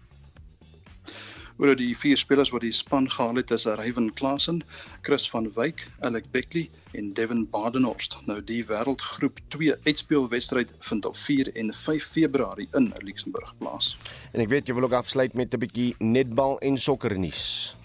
[1.58, 4.64] Oor die vier spelers wat die span gehaal het is Ryan Klassen,
[5.08, 8.18] Chris van Wyk, Alec Beckley en Devin Badenhorst.
[8.28, 13.96] Nou die wêreldgroep 2 uitspelwedstryd vind op 4 en 5 Februarie in Luxemburg plaas.
[14.34, 17.76] En ek weet jy wil ook afsluit met 'n bietjie netbal en sokkernuus.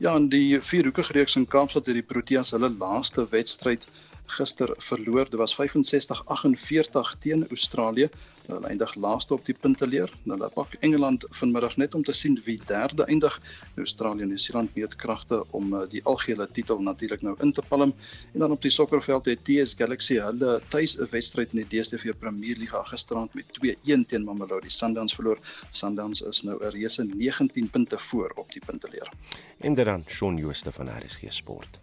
[0.00, 3.88] Ja, in die vierhoekige reeks in Kaapstad het die Proteas hulle laaste wedstryd
[4.26, 5.28] gister verloor.
[5.28, 8.08] Dit was 65-48 teen Australië.
[8.50, 10.10] Hulle eindig laaste op die punteleer.
[10.24, 13.36] Hulle pak Engeland vanmiddag net om te sien wie derde eindig.
[13.76, 17.94] Australië en Nieu-Seeland meet kragte om eh, die algehele titel natuurlik nou in te palm.
[18.32, 22.14] En dan op die sokkerveld het TS Galaxy hulle tuis 'n wedstryd in die DStv
[22.18, 25.38] Premier Liga gisterand met 2-1 teen Mamelodi Sundowns verloor.
[25.70, 29.12] Sundowns is nou 'n reuse 19 punte voor op die punteleer.
[29.58, 31.78] En dan Shaun Jooste van RSG Sport.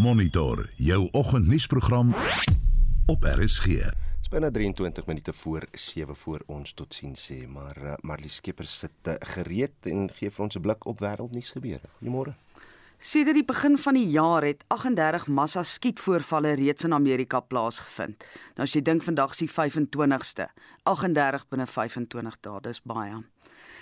[0.00, 2.14] Monitor jou oggendnuusprogram
[3.06, 3.66] op RSG.
[4.30, 9.08] Binne 23 minute voor 7 voor ons tot sien sê, maar uh, Marlie Skeepers sit
[9.08, 11.90] uh, gereed en gee vir ons 'n blik op wêreldnuus gebeure.
[11.98, 12.32] Goeiemôre.
[12.98, 18.24] Sedert die begin van die jaar het 38 massa skietvoorvalle reeds in Amerika plaasgevind.
[18.56, 20.48] Nou as jy dink vandag is die 25ste,
[20.82, 23.20] 38 binne 25 dae, dis baie.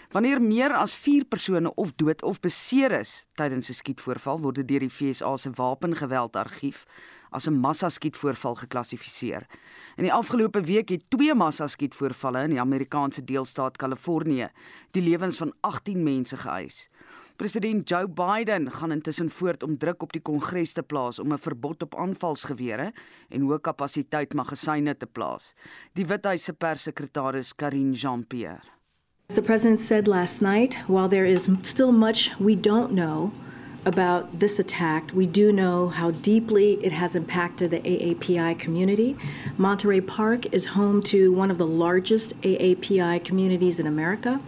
[0.08, 4.68] Wanneer meer as 4 persone of dood of beseer is tydens 'n skietvoorval, word dit
[4.68, 6.86] deur die FSA se wapengeweldargief
[7.30, 9.46] as 'n massaskietvoorval geklassifiseer.
[9.96, 14.48] In die afgelope week het twee massaskietvoorvalle in die Amerikaanse deelstaat Kalifornië
[14.92, 16.88] die lewens van 18 mense geëis.
[17.36, 21.38] President Joe Biden gaan intussen voort om druk op die Kongres te plaas om 'n
[21.38, 22.92] verbod op aanvalsgewere
[23.28, 25.54] en hoë kapasiteit magasyne te plaas.
[25.92, 28.77] Die Withuis se perssekretaris Karine Jean-Pierre
[29.30, 33.30] As the president said last night, while there is still much we don't know
[33.84, 39.18] about this attack, we do know how deeply it has impacted the AAPI community.
[39.58, 44.40] Monterey Park is home to one of the largest AAPI communities in America,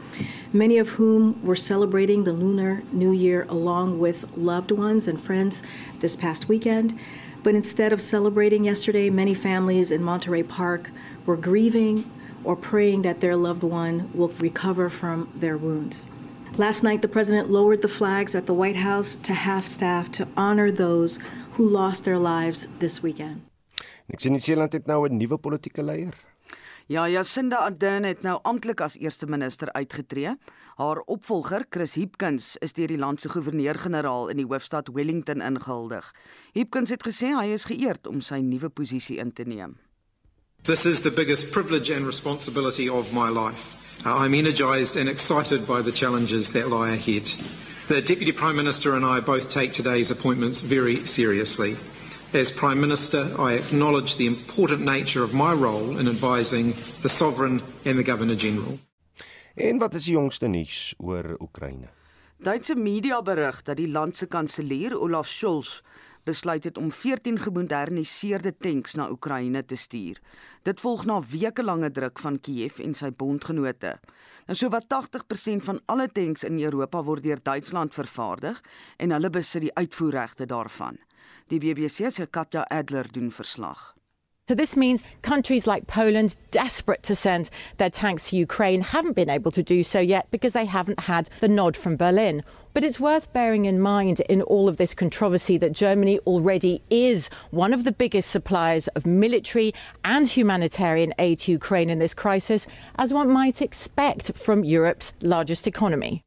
[0.55, 5.63] many of whom were celebrating the Lunar New Year along with loved ones and friends
[6.01, 6.99] this past weekend.
[7.43, 10.91] But instead of celebrating yesterday, many families in Monterey Park
[11.27, 12.11] were grieving
[12.45, 16.07] or praying that their loved one will recover from their wounds.
[16.57, 20.27] Last night, the president lowered the flags at the White House to half staff to
[20.37, 21.19] honor those
[21.53, 23.43] who lost their lives this weekend.
[24.11, 26.15] Ek sien Nieu-Seeland het nou 'n nuwe politieke leier.
[26.91, 30.33] Ja, Jacinda Ardern het nou amptelik as eerste minister uitgetree.
[30.75, 36.15] Haar opvolger, Chris Hipkins, is deur die land se goewerneur-generaal in die hoofstad Wellington ingehuldig.
[36.53, 39.77] Hipkins het gesê hy is geëerd om sy nuwe posisie in te neem.
[40.65, 43.81] This is the biggest privilege and responsibility of my life.
[44.05, 47.33] Uh, I'm energised and excited by the challenges that lie ahead.
[47.89, 51.79] The Deputy Prime Minister and I both take today's appointments very seriously.
[52.35, 57.63] As Prime Minister, I acknowledge the important nature of my role in advising the Sovereign
[57.87, 58.79] and the Governor General.
[59.57, 61.89] En wat is die jongste nuus oor Oekraïne?
[62.39, 65.81] Duitse media berig dat die land se kanselier Olaf Scholz
[66.31, 70.21] besluit het om 14 gemoderniseerde tanks na Oekraïne te stuur.
[70.63, 73.97] Dit volg na wekelange druk van Kiev en sy bondgenote.
[74.47, 78.63] Nou sowat 80% van alle tanks in Europa word deur Duitsland vervaardig
[78.99, 81.01] en hulle besit die uitvoerregte daarvan.
[81.51, 84.00] Die BBC se Katja Adler doen verslag.
[84.51, 89.31] So this means countries like Poland, desperate to send their tanks to Ukraine, haven't been
[89.31, 92.43] able to do so yet because they haven't had the nod from Berlin.
[92.75, 97.31] But it's worth bearing in mind in all of this controversy that Germany already is
[97.53, 102.67] one of the biggest suppliers of military and humanitarian aid to Ukraine in this crisis,
[102.97, 106.25] as one might expect from Europe's largest economy.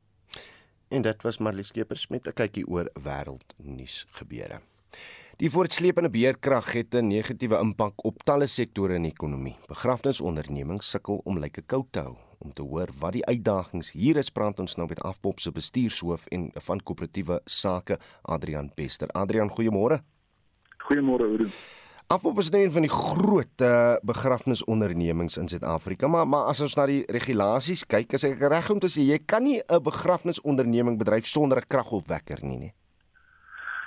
[0.90, 4.62] En dit was Marlies Skeepers met 'n kykie oor wêreldnuus gebeure.
[5.43, 9.56] Die voortsleepende beerkrag het 'n negatiewe impak op talle sektore in die ekonomie.
[9.67, 12.15] Begrafnisondernemings sukkel om lyke koud te hou.
[12.39, 16.25] Om te hoor wat die uitdagings hier is, praat ons nou met Afpop se bestuurshoof
[16.25, 19.08] en van koöperatiewe sake, Adrian Bester.
[19.08, 19.99] Adrian, goeiemôre.
[20.77, 21.45] Goeiemôre, Oudo.
[22.08, 26.75] Afpop is nou een van die groot uh, begrafnisondernemings in Suid-Afrika, maar maar as ons
[26.75, 30.97] na die regulasies kyk, is ek reg om te sê jy kan nie 'n begrafnisonderneming
[30.97, 32.73] bedryf sonder 'n kragopwekker nie, nie.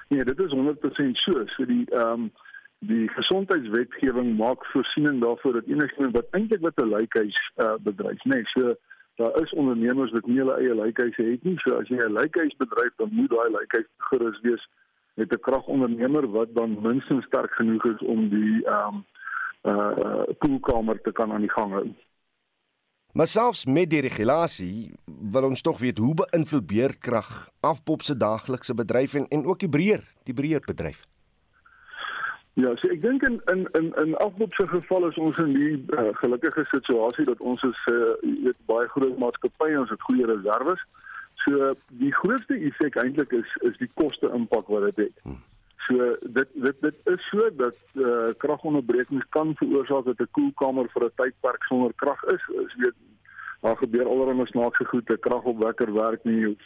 [0.09, 1.47] Nee, dit is 100% so.
[1.47, 2.31] So die ehm um,
[2.79, 8.43] die gesondheidswetgewing maak voorsiening daarvoor dat enigiemand wat eintlik wat 'n lykhuis uh, bedryf, nee,
[8.45, 8.75] so
[9.15, 11.59] daar is ondernemers wat nie hulle eie lykhuise het nie.
[11.59, 14.69] So as jy 'n lykhuis bedryf, dan moet daai lykhuis gerus wees
[15.15, 19.05] met 'n kragondernemer wat dan minstens sterk genoeg is om die ehm um,
[19.73, 21.89] uh koelkamer te kan aan die gang hou.
[23.17, 24.93] Maar selfs met die regulasie
[25.33, 27.29] wil ons tog weet hoe beïnvloed beerdkrag
[27.65, 30.99] afpop se daaglikse bedryf en en ook die breër, die breër bedryf.
[32.61, 35.73] Ja, so ek dink in in in in afpop se geval is ons in die
[35.97, 38.13] uh, gelukkige situasie dat ons is uh,
[38.45, 40.85] weet baie groot maatskappye, ons het goeie reserves.
[41.47, 41.73] So
[42.05, 45.25] die grootste effek eintlik is is die koste impak wat dit het.
[45.25, 45.41] Hmm.
[45.89, 50.89] So dit dit dit is so dat eh uh, kragonderbrekings kan veroorsaak dat 'n koelkamer
[50.93, 52.43] vir 'n tydperk sonder krag is.
[52.77, 52.97] Weet
[53.61, 56.61] daar gebeur allerlei snaakse goed, 'n kragopwekker werk nie of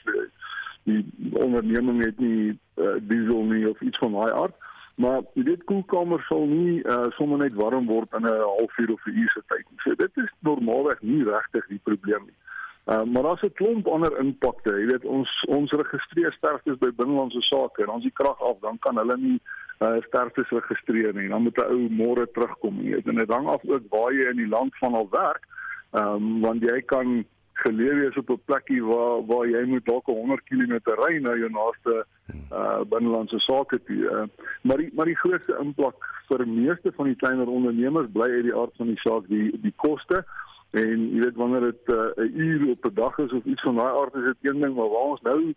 [0.82, 4.54] die onderneming het nie uh, diesel nie of iets van daai aard.
[5.00, 9.06] Maar jy weet koelkamer sal nie uh, sommer net warm word in 'n halfuur of
[9.06, 9.80] 'n uur se tyd nie.
[9.84, 12.38] So dit is normaalweg nie regtig die probleem nie.
[12.86, 14.72] Uh, maar daar's 'n klomp ander impakte.
[14.80, 18.78] Jy weet ons ons registreer sterftes by binnelandse sake en ons die krag af, dan
[18.78, 19.40] kan hulle nie
[19.78, 21.28] uh, sterftes registreer nie.
[21.28, 23.08] Dan moet 'n ou môre terugkom, jy weet.
[23.08, 25.46] En dit hang af ook waar jy in die land van al werk.
[25.90, 27.24] Ehm um, want jy kan
[27.60, 31.50] geleer wees op 'n plekkie waar waar jy moet dalk 100 km ry na jou
[31.50, 32.04] naaste
[32.52, 33.96] uh binnelandse sake toe.
[33.96, 34.22] Uh,
[34.62, 38.56] maar die maar die grootste impak vir meeste van die kleiner ondernemers bly uit die
[38.56, 40.24] aard van die saak die die koste.
[40.70, 43.76] En jy weet wanneer dit 'n uh, uur op 'n dag is of iets van
[43.76, 45.54] daai aard is dit een ding, maar waar ons nou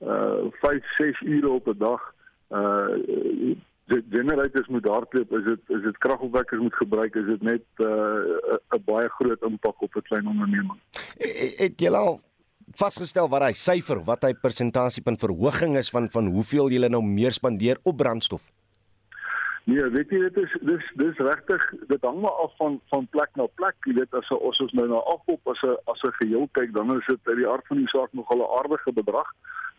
[0.00, 2.02] uh 5, 6 ure op 'n dag
[2.50, 3.56] uh
[3.86, 8.80] generators moet hardloop is dit is dit kragopwekkers moet gebruik is dit net 'n uh,
[8.84, 10.78] baie groot impak op 'n klein onderneming.
[11.58, 12.20] Het jy al
[12.74, 17.32] vasgestel wat hy syfer wat hy persentasiepunt verhoging is van van hoeveel jy nou meer
[17.32, 18.42] spandeer op brandstof?
[19.66, 23.30] Nee, weet jy dit is dis dis regtig dit hang maar af van van plek
[23.34, 23.74] na plek.
[23.84, 27.06] Jy weet as ons nou na afop as 'n as 'n geheel kyk dan is
[27.06, 29.26] dit uit die aard van die saak nogal 'n aardige bedrag.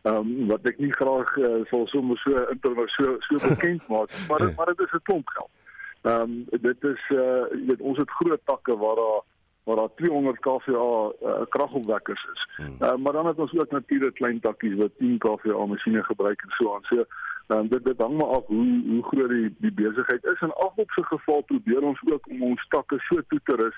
[0.07, 4.13] Ehm um, wat ek nie graag uh, sal sommer so internet so so bekend maak,
[4.29, 5.51] maar dit, maar dit is 'n klomp geld.
[6.01, 9.19] Ehm um, dit is uh jy weet ons het groot takke waar daar
[9.67, 12.41] waar daar 200 kVA uh, kragopwekkers is.
[12.55, 12.75] Hmm.
[12.79, 16.53] Uh, maar dan het ons ook natuurlik klein takkies wat 10 kVA masjiene gebruik en
[16.57, 16.83] so aan.
[16.83, 17.03] So
[17.47, 20.75] um, dit dit hang maar af hoe hoe groot die die besigheid is en af
[20.75, 23.77] op se geval probeer ons ook om ons takke so toe te rus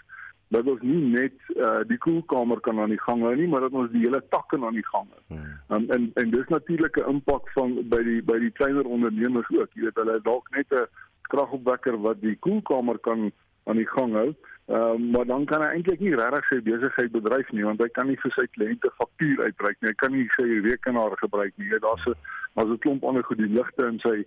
[0.49, 3.75] dat ons nie net uh, die koelkamer kan aan die gang hou nie, maar dat
[3.77, 5.21] ons die hele takke aan die gang hou.
[5.27, 5.51] Hmm.
[5.69, 9.69] Um, en en dis natuurlik 'n impak van by die by die kleiner ondernemers ook.
[9.73, 10.87] Jy weet hulle dalk net 'n
[11.29, 13.31] kragopwekker wat die koelkamer kan
[13.65, 14.33] aan die gang hou.
[14.69, 17.89] Ehm um, maar dan kan hy eintlik nie regtig sy besigheid bedryf nie want hy
[17.89, 19.89] kan nie vir sy kliënte faktuur uitreik nie.
[19.89, 21.69] Hy kan nie sy rekenaar gebruik nie.
[21.69, 22.17] Daar's 'n
[22.55, 24.25] daar's 'n klomp ander goed die ligte in sy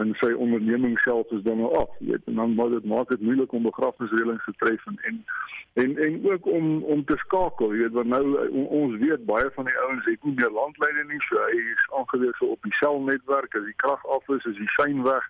[0.00, 3.20] en sy onderneming self is dan nou af, weet en dan moet dit maak dit
[3.20, 5.24] moeilik om begrafnisreëlings te tref en en
[5.72, 9.50] en, en ook om om te skakel, jy weet want nou on, ons weet baie
[9.56, 13.56] van die ouens het nie meer landlyne nie, so hy is aangewese op die selnetwerk
[13.56, 15.28] as die krag af is, is die sein weg.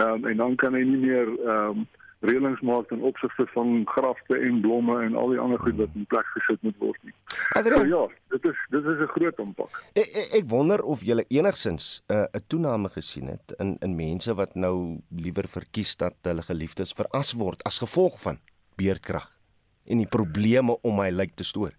[0.00, 1.88] Ehm um, en dan kan hy nie meer ehm um,
[2.22, 6.06] reëlings maak ten opsigte van grafte en blomme en al die ander goed wat in
[6.10, 7.14] plek gesit moet word nie.
[7.58, 8.02] So, ja,
[8.34, 9.82] dit is dit is 'n groot impak.
[9.94, 14.34] Ek, ek, ek wonder of jy enigsins 'n uh, toename gesien het in in mense
[14.34, 18.38] wat nou liewer verkies dat hulle geliefdes veras word as gevolg van
[18.76, 19.28] beerdkrag
[19.84, 21.72] en die probleme om hy lyk te stoor.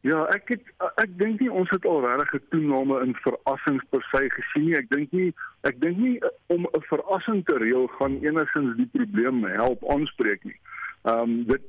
[0.00, 4.02] Ja, ek het ek dink nie ons het al regtig 'n toename in verrassings per
[4.10, 4.76] se gesien nie.
[4.76, 5.34] Ek dink nie
[5.68, 10.44] ek dink nie eh, om 'n verrassing te reël gaan enigsins die probleem help aanspreek
[10.44, 10.56] nie.
[11.02, 11.62] Ehm um, dit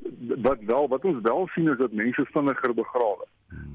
[0.48, 3.26] wat wel wat ons wel sien is dat mense vinniger begrawe.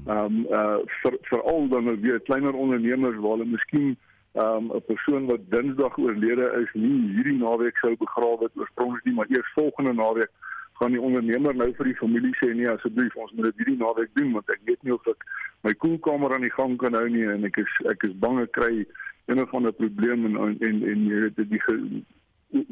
[0.07, 3.97] Ehm um, uh vir veral dan nou weer kleiner ondernemers waar hulle miskien
[4.33, 9.05] ehm um, 'n persoon wat Dinsdag oorlede is nie hierdie naweek sou begrawe het oorspronklik
[9.05, 10.31] nie, maar eers volgende naweek
[10.79, 14.13] gaan die ondernemer nou vir die familie sê nee asseblief ons moet dit hierdie naweek
[14.13, 15.25] doen want ek weet nie of ek
[15.67, 18.53] my koelkamer aan die gang kan hou nie en ek is ek is bang ek
[18.59, 18.85] kry
[19.27, 21.61] een of ander probleem en en en jy weet die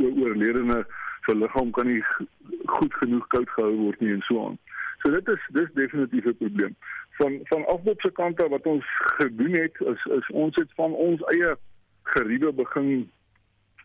[0.08, 0.86] oorledene
[1.26, 2.03] se liggaam kan nie
[2.66, 4.58] goed genoeg koud gehou word nie en so aan.
[5.03, 6.76] So dit is dis definitief 'n probleem.
[7.20, 8.86] Van van afbop se kant af wat ons
[9.18, 11.56] gedoen het is is ons het van ons eie
[12.03, 13.10] geriewe begin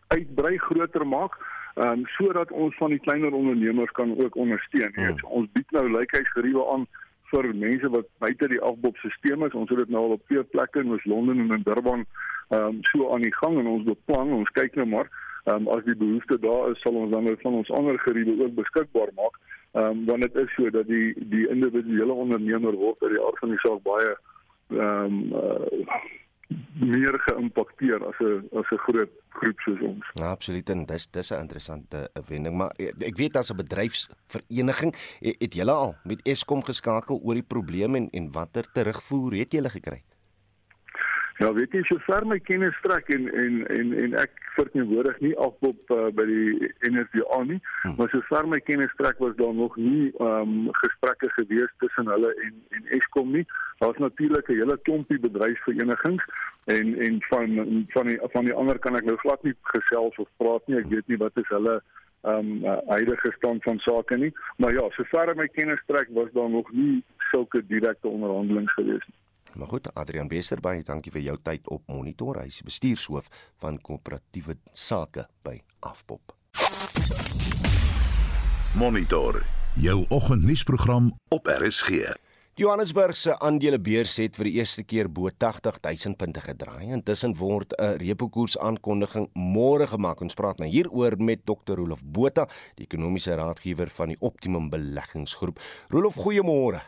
[0.07, 1.33] uitbrei groter maak
[1.75, 4.91] ehm um, sodat ons van die kleiner ondernemers kan ook ondersteun.
[4.95, 5.17] Hmm.
[5.19, 6.87] So, ons bied nou lykheidsgeriewe aan
[7.31, 9.53] vir mense wat buite die afbopstelsel is.
[9.53, 12.05] Ons het dit nou al op vier plekke in Londen en in Durban
[12.49, 15.07] ehm um, so aan die gang en ons beplan, ons kyk nou maar
[15.43, 18.43] ehm um, as die behoefte daar is, sal ons dan nou van ons ander geriewe
[18.43, 19.37] ook beskikbaar maak.
[19.71, 23.39] Ehm um, want dit is so dat die die individuele ondernemer word uit die aard
[23.39, 24.11] van die saak baie
[24.69, 26.03] ehm um, uh,
[26.79, 30.05] meer geïmpakteer as 'n as 'n groot groep soos ons.
[30.13, 35.35] Ja, absoluut en dis dis 'n interessante wending, maar ek weet as 'n bedryfsvereniging het,
[35.39, 39.69] het julle al met Eskom geskakel oor die probleem en en watter terugvoer het julle
[39.69, 40.03] gekry?
[41.41, 45.31] Ja, weet jy, so ver my kennis strek en en en en ek verteenwoordig nie
[45.41, 47.95] afop uh, by die NRDA nie, hmm.
[47.97, 52.11] maar so ver my kennis strek was daar nog nie ehm um, gesprekke gewees tussen
[52.13, 53.41] hulle en en Eskom nie.
[53.81, 56.27] Daar's natuurlik 'n hele klompie bedryfsverenigings
[56.75, 57.57] en en van
[57.95, 60.77] van die van die ander kan ek nou glad nie gesels of praat nie.
[60.77, 61.81] Ek weet nie wat is hulle
[62.21, 64.33] ehm um, uh, huidige stand van sake nie.
[64.57, 69.05] Maar ja, so ver my kennis strek was daar nog nie sulke direkte onderhandelinge gewees
[69.07, 69.20] nie.
[69.53, 72.39] Maar goed, Adrian Bester, baie dankie vir jou tyd op Monitor.
[72.39, 73.27] Hy is bestuurshoof
[73.59, 76.35] van koöperatiewe sake by Afpop.
[78.79, 79.41] Monitor,
[79.75, 82.13] jou oggendnuusprogram op RSG.
[82.59, 86.91] Johannesburg se aandelebeurs het vir die eerste keer bo 80000 punte gedraai.
[86.91, 90.21] Intussen word 'n repo koers aankondiging môre gemaak.
[90.21, 91.75] Ons praat nou hieroor met Dr.
[91.75, 95.59] Rolof Botha, die ekonomiese raadgewer van die Optimum Beleggingsgroep.
[95.89, 96.81] Rolof, goeiemôre.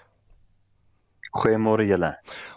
[1.34, 2.12] Goeiemôre julle.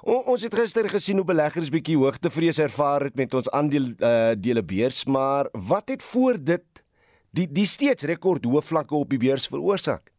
[0.05, 4.62] Ons het gister gesien hoe beleggers bietjie hoogtevrees ervaar het met ons aandeel uh, dele
[4.62, 6.83] beurs, maar wat het voor dit
[7.37, 10.12] die die steeds rekordhoë vlakke op die beurs veroorsaak?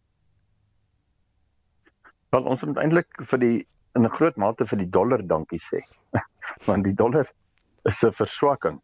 [2.34, 3.58] Wel ons moet eintlik vir die
[3.98, 5.86] in 'n groot mate vir die dollar dankie sê.
[6.68, 7.30] Want die dollar
[7.86, 8.82] is 'n verswakking.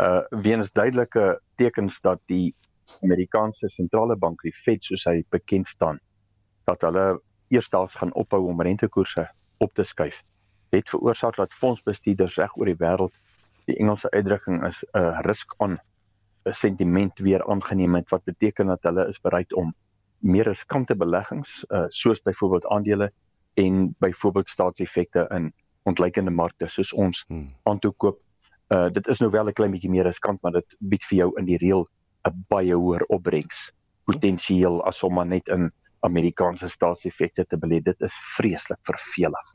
[0.00, 2.54] Uh weens duidelike tekens dat die
[3.02, 6.00] Amerikaanse sentrale bank, die Fed soos hy bekend staan,
[6.64, 7.20] dat hulle
[7.50, 9.26] eersdaags gaan ophou om rentekoerse
[9.58, 10.22] op te skuif.
[10.70, 13.14] Dit veroorsaak dat fondsbestuurders reg oor die wêreld
[13.68, 15.78] die Engelse uitdrukking is 'n uh, risk on
[16.48, 19.74] 'n sentiment weer aangeneem het wat beteken dat hulle is bereid om
[20.18, 23.12] meer riskante beleggings uh, soos byvoorbeeld aandele
[23.54, 27.48] en byvoorbeeld staatseffekte in ontleikende markte soos ons hmm.
[27.62, 28.18] aantoekoop.
[28.68, 31.30] Uh dit is nou wel 'n klein bietjie meer riskant, maar dit bied vir jou
[31.38, 31.88] in die reël
[32.28, 33.72] 'n baie hoër opbrengs
[34.04, 35.70] potensiaal as om maar net in
[36.06, 37.80] Amerikaanse staatseffekte te belê.
[37.84, 39.52] Dit is vreeslik vervelig.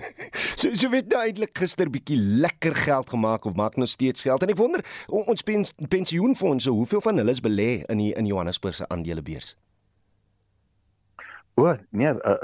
[0.60, 4.42] so so weet nou eintlik gister bietjie lekker geld gemaak of maak nog steeds geld.
[4.42, 8.78] En ek wonder ons pens, pensioenfondse, hoeveel van hulle is belê in die in Johannesburg
[8.78, 9.54] se aandelebeurs?
[11.58, 12.36] O, nee, uh,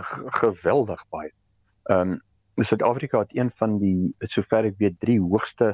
[0.42, 1.32] geweldig baie.
[1.90, 2.22] Ehm um,
[2.54, 5.72] Suid-Afrika het een van die sover ek weet drie hoogste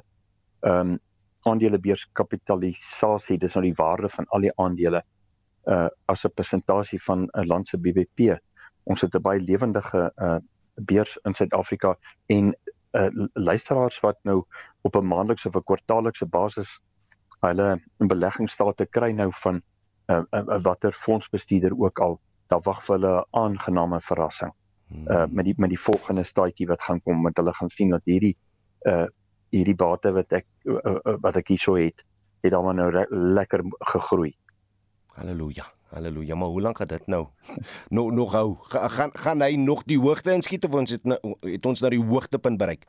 [0.64, 0.98] ehm um,
[1.48, 5.00] aandelebeurs kapitalisasie, dis nou die waarde van al die aandele
[5.64, 8.38] uh as 'n persentasie van 'n land se BBP.
[8.84, 10.38] Ons het 'n baie lewendige uh
[10.74, 11.96] beurs in Suid-Afrika
[12.26, 12.56] en
[12.92, 14.44] uh luisteraars wat nou
[14.82, 16.80] op 'n maandelikse of 'n kwartaallikse basis
[17.40, 19.62] hulle beleggingsstate kry nou van 'n
[20.12, 24.52] uh, uh, uh, watter fondsbestuurder ook al daar wag vir hulle 'n aangename verrassing.
[24.90, 28.02] Uh met die met die volgende staatjie wat gaan kom met hulle gaan sien dat
[28.04, 28.36] hierdie
[28.82, 29.06] uh
[29.50, 32.04] hierdie bate wat ek uh, uh, wat ek hierso het,
[32.42, 34.34] het dan nou lekker gegroei.
[35.20, 35.64] Halleluja.
[35.90, 36.34] Halleluja.
[36.34, 37.26] Maar hoe lank gaan dit nou?
[37.88, 38.56] nog nog hou.
[38.60, 42.04] Gaan gaan hy nog die hoogte inskiet of ons het nou, het ons nou die
[42.04, 42.86] hoogtepunt bereik?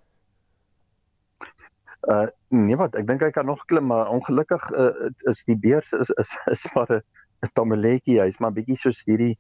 [2.10, 5.92] Uh nee wat, ek dink hy kan nog klim, maar ongelukkig uh, is die beurs
[5.94, 9.36] is is, is maar 'n tammeletjie, hy's maar bietjie soos hierdie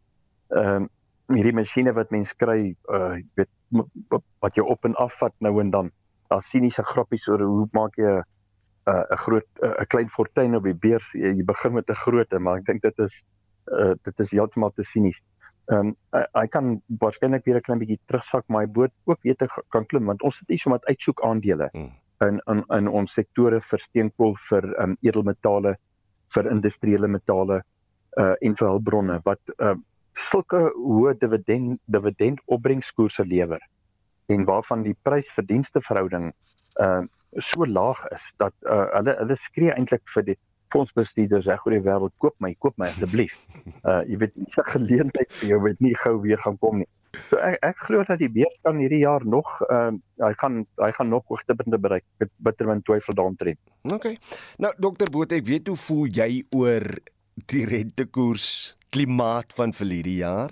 [0.49, 0.89] ehm um,
[1.31, 3.51] hierdie masjiene wat mens kry, uh jy weet
[4.43, 5.91] wat jy op en af vat nou en dan.
[6.29, 8.23] Daar siniese grappies oor hoe maak jy 'n
[8.89, 11.11] uh, 'n groot 'n uh, klein fortuin op die beurs.
[11.13, 13.23] Jy, jy begin met 'n groot, maar ek dink dit is
[13.71, 15.21] uh dit is heeltemal te sinies.
[15.69, 19.41] Ehm um, hy kan waarskynlik weer 'n klein bietjie terugsak, maar hy boot ook weet
[19.41, 21.91] ek kan klim want ons het hier sommer uitsoek aandele hmm.
[22.27, 25.75] in in in ons sektore vir steenkool, vir um, edelmetale,
[26.33, 27.61] vir industriële metale
[28.19, 29.75] uh en vir hulpbronne wat uh
[30.13, 33.61] sulke hoë dividend dividend opbrengskoerse lewer
[34.27, 36.33] en waarvan die prys-verdienste verhouding
[36.79, 37.03] uh
[37.37, 40.37] so laag is dat uh, hulle hulle skree eintlik vir die
[40.71, 43.37] fondsbestuurders reg oor die wêreld koop my koop my asseblief.
[43.83, 46.89] Uh jy weet nie 'n geleentheid vir jou wat nie gou weer gaan kom nie.
[47.27, 49.91] So ek ek glo dat die beurs kan hierdie jaar nog uh
[50.23, 52.05] hy gaan hy gaan nog hoogtepunte bereik.
[52.19, 53.55] Ek bitter min twyfel daaroor.
[53.83, 54.15] OK.
[54.57, 56.87] Nou dokter Botha, ek weet hoe voel jy oor
[57.35, 60.51] die rentekoers klimaat van verlede jaar.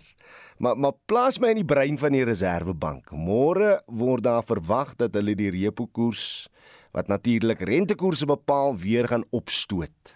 [0.59, 3.11] Maar maar plaas my in die brein van die Reserwebank.
[3.11, 6.49] Môre word daar verwag dat hulle die repo koers
[6.91, 10.15] wat natuurlik rentekoerse bepaal weer gaan opstoot.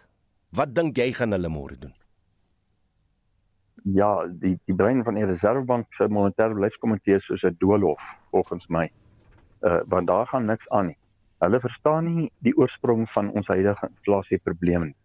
[0.49, 1.93] Wat dink jy gaan hulle môre doen?
[3.83, 8.01] Ja, die die brein van die Reserwebank se monetêre beleidskomitee soos 'n doolhof
[8.31, 8.89] volgens my.
[9.61, 10.97] Uh want daar gaan niks aan nie.
[11.39, 14.95] Hulle verstaan nie die oorsprong van ons huidige inflasie probleme nie.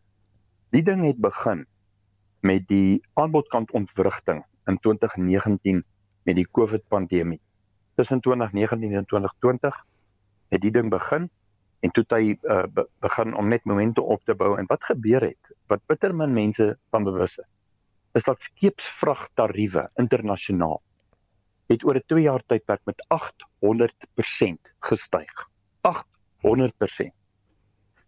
[0.68, 1.62] Die ding het begin
[2.44, 5.78] met die aanbodkant ontwrigting in 2019
[6.28, 7.40] met die COVID pandemie.
[7.96, 9.78] Tussen 2019 en 2020
[10.52, 11.30] het die ding begin
[11.80, 15.24] en toe hy uh, be begin om net momente op te bou en wat gebeur
[15.30, 17.48] het wat bitter min mense van bewus is
[18.20, 20.82] is dat skeepsvragtariewe internasionaal
[21.72, 25.48] het oor 'n 2 jaar tydperk met 800% gestyg.
[25.80, 27.12] 800%.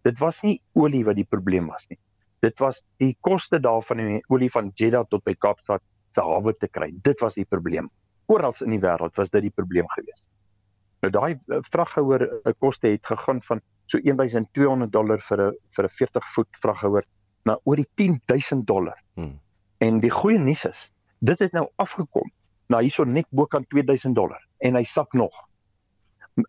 [0.02, 1.98] Dit was nie olie wat die probleem was nie
[2.40, 5.82] dit was die koste daarvan om die olie van Jeddah tot by Kaapstad
[6.14, 6.90] se hawe te kry.
[7.04, 7.90] Dit was die probleem.
[8.30, 10.24] Oral in die wêreld was dit die probleem geweest.
[11.04, 13.60] Nou daai eh, vraghouer eh, koste het gegaan van
[13.90, 17.04] so 1200 dollar vir 'n vir 'n 40 voet vraghouer
[17.44, 18.98] na oor die 10000 dollar.
[19.14, 19.40] Hmm.
[19.78, 22.30] En die goeie nuus is, dit het nou afgekom
[22.68, 25.32] na hierso net bokant 2000 dollar en hy sak nog.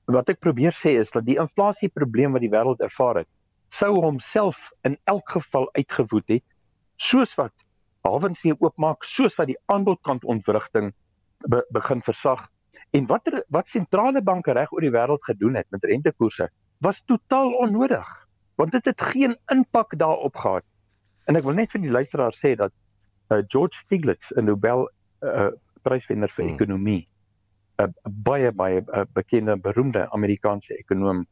[0.05, 3.27] Wat ek probeer sê is dat die inflasie probleem wat die wêreld ervaar het,
[3.71, 6.45] sou homself in elk geval uitgewoed het
[6.95, 7.53] soos wat
[8.07, 10.91] hawens weer oopmaak soos wat die aanbodkant ontwrigting
[11.47, 12.49] be, begin versag
[12.91, 16.49] En wat er, wat sentrale banke reg oor die wêreld gedoen het met rentekoerse
[16.83, 18.09] was totaal onnodig
[18.59, 20.65] want dit het geen impak daarop gehad.
[21.25, 22.73] En ek wil net vir die luisteraar sê dat
[23.31, 24.83] uh, George Stiglitz, 'n Nobel
[25.25, 25.47] uh,
[25.81, 26.53] pryswenner vir hmm.
[26.53, 27.07] ekonomie,
[27.79, 31.23] 'n uh, baie baie uh, bekende beroemde Amerikaanse ekonom,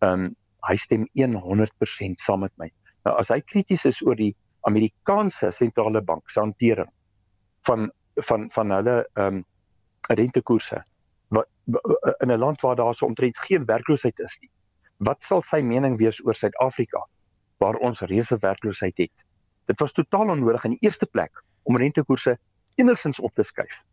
[0.00, 0.30] um,
[0.68, 2.70] hy stem 100% saam met my.
[3.04, 4.34] Nou as hy krities is oor die
[4.68, 6.90] Amerikaanse sentrale bank se hantering
[7.68, 7.90] van
[8.28, 9.44] van van hulle ehm um,
[10.10, 10.82] rentekoerse
[11.28, 11.46] wat
[12.18, 14.50] in 'n land waar daar so omtrent geen werkloosheid is nie.
[14.96, 17.06] Wat sal sy mening wees oor Suid-Afrika
[17.58, 19.24] waar ons reuse werkloosheid het?
[19.66, 22.38] Dit was totaal onnodig in die eerste plek om rentekoerse
[22.74, 23.84] enigsins op te skuif.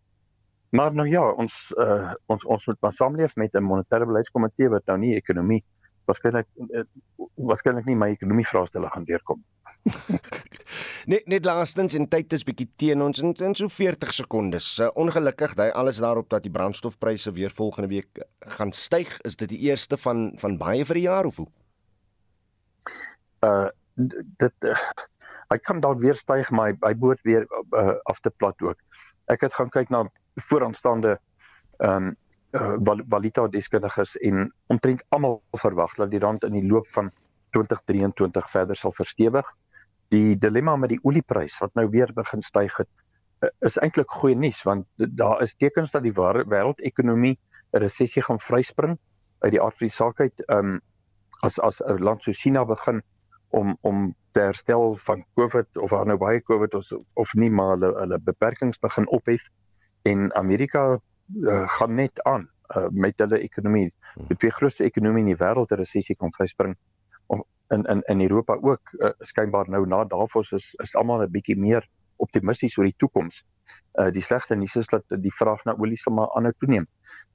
[0.69, 4.85] Maar nou ja, ons uh, ons ons moet maar saamleef met 'n monetêre beleidskomitee wat
[4.85, 5.63] nou nie ekonomie
[6.07, 6.83] waarskynlik uh,
[7.35, 9.43] waarskynlik nie my ekonomie vraestelle gaan deurkom.
[11.11, 14.69] net net laastens en tyd is bietjie teen ons in, in so 40 sekondes.
[14.79, 18.23] Uh, ongelukkig dui alles daarop dat die brandstofpryse weer volgende week
[18.57, 19.13] gaan styg.
[19.27, 21.49] Is dit die eerste van van baie vir die jaar of hoe?
[23.45, 24.77] Uh dit uh,
[25.49, 28.77] hy kan dalk weer styg maar hy behoort weer uh, af te plat ook.
[29.33, 30.05] Ek het gaan kyk na
[30.49, 31.17] vooraanstaande
[31.77, 32.15] ehm um,
[32.51, 37.11] valuta deskundiges en omtrent almal verwag dat die rand in die loop van
[37.51, 39.45] 2023 verder sal verstewig.
[40.09, 42.89] Die dilemma met die olieprys wat nou weer begin styg het
[43.39, 47.37] eh, is eintlik goeie nuus want daar is tekens dat die wêreldekonomie
[47.73, 48.97] 'n resessie gaan vryspring
[49.39, 50.43] uit die aard van die saak uit.
[50.49, 50.79] Um,
[51.43, 53.01] as as 'n land so China begin
[53.49, 57.75] om om te herstel van Covid of daar nou baie Covid is of nie maar
[57.75, 59.49] hulle hulle beperkings begin ophef
[60.01, 60.99] en Amerika
[61.35, 63.89] uh, gaan net aan uh, met hulle ekonomie
[64.27, 66.75] die twee grootste ekonomie in die wêreld 'n resessie kan vryspring
[67.67, 71.57] in in in Europa ook uh, skynbaar nou na Davos is is almal 'n bietjie
[71.57, 73.43] meer optimisties oor die toekoms.
[73.99, 76.87] Uh die slegte nuus is dat die vraag na olie sal maar aanhou toeneem.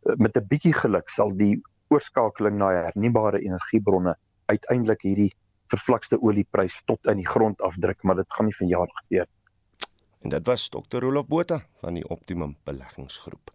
[0.03, 4.17] Uh, met 'n bietjie geluk sal die oorskakeling na hernubare energiebronne
[4.47, 5.33] uiteindelik hierdie
[5.67, 9.27] vervlakste olieprys tot in die grond afdruk, maar dit gaan nie vanjaar gebeur.
[10.23, 10.99] En dit was Dr.
[11.03, 13.51] Rolof Botha van die Optimum Beleggingsgroep.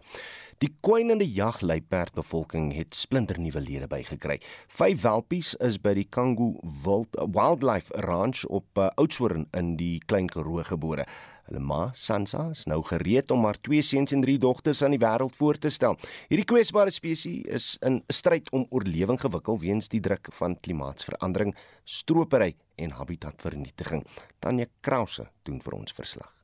[0.60, 4.40] Die kwynende jagluiperdbevolking het splinternuwe lede bygekry.
[4.74, 10.66] Vyf welpies is by die Kangu Wildlife Ranch op uh, Oudtshoorn in die Klein Karoo
[10.68, 11.06] gebore.
[11.48, 15.00] Hulle ma, Sansa, is nou gereed om haar twee seuns en drie dogters aan die
[15.00, 15.96] wêreld voor te stel.
[16.28, 21.56] Hierdie kwesbare spesies is in 'n stryd om oorlewing gewikkel weens die druk van klimaatsverandering,
[21.86, 24.04] stropery en habitatvernietiging.
[24.40, 26.37] Tanya Krause doen vir ons verslag.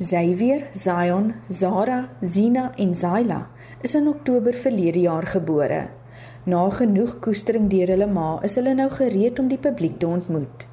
[0.00, 3.48] Xavier, Zion, Zara, Zina en Zaila
[3.82, 5.90] is in Oktober verlede jaar gebore.
[6.44, 10.64] Na genoeg koestering deur hulle ma, is hulle nou gereed om die publiek te ontmoet.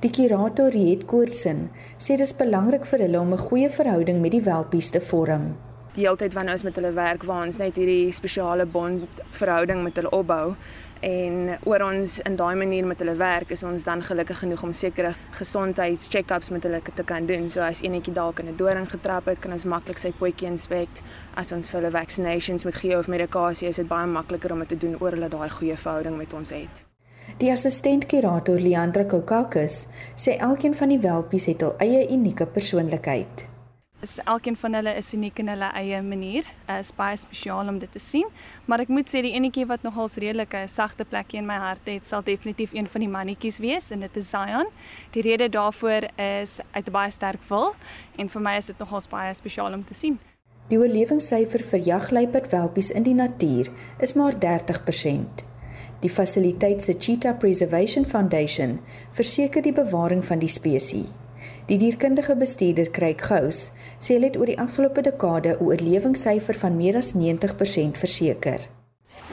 [0.00, 1.66] Die kurator Riet Koortsen
[1.98, 5.56] sê dit is belangrik vir hulle om 'n goeie verhouding met die welpies te vorm.
[5.94, 9.82] Die hele tyd wanneer ons met hulle werk, waar ons net hierdie spesiale bond verhouding
[9.82, 10.54] met hulle opbou,
[11.00, 14.72] en oor ons in daai manier met hulle werk is ons dan gelukkig genoeg om
[14.76, 17.48] sekere gesondheidscheck-ups met hulle te kan doen.
[17.50, 20.88] So as enetjie dalk in 'n doring getrap het, kan ons maklik sy potjie inspek.
[21.34, 24.68] As ons vir hulle vaccinations moet gee of medikasie, is dit baie makliker om dit
[24.68, 26.84] te doen oor hulle daai goeie verhouding met ons het.
[27.38, 29.86] Die assistent kurator Leandra Kokakis
[30.16, 33.49] sê elkeen van die welpies het hul eie unieke persoonlikheid.
[34.00, 36.46] Is elkeen van hulle is uniek in hulle eie manier.
[36.72, 38.24] Is baie spesiaal om dit te sien,
[38.64, 42.06] maar ek moet sê die enetjie wat nogals redelike sagte plekjie in my hart het,
[42.08, 44.72] sal definitief een van die mannetjies wees en dit is Zion.
[45.12, 47.74] Die rede daarvoor is uit 'n baie sterk wil
[48.16, 50.18] en vir my is dit nogals baie spesiaal om te sien.
[50.70, 55.44] Die oorlewingssyfer vir jagluiperdwelpies in die natuur is maar 30%.
[56.00, 58.78] Die fasiliteit se Cheetah Preservation Foundation
[59.12, 61.19] verseker die bewaring van die spesies.
[61.70, 63.68] Die dierkundige bestuurder Craig Gous
[64.02, 68.66] sê hulle het oor die afgelope dekade 'n oorlewingssyfer van meer as 90% verseker.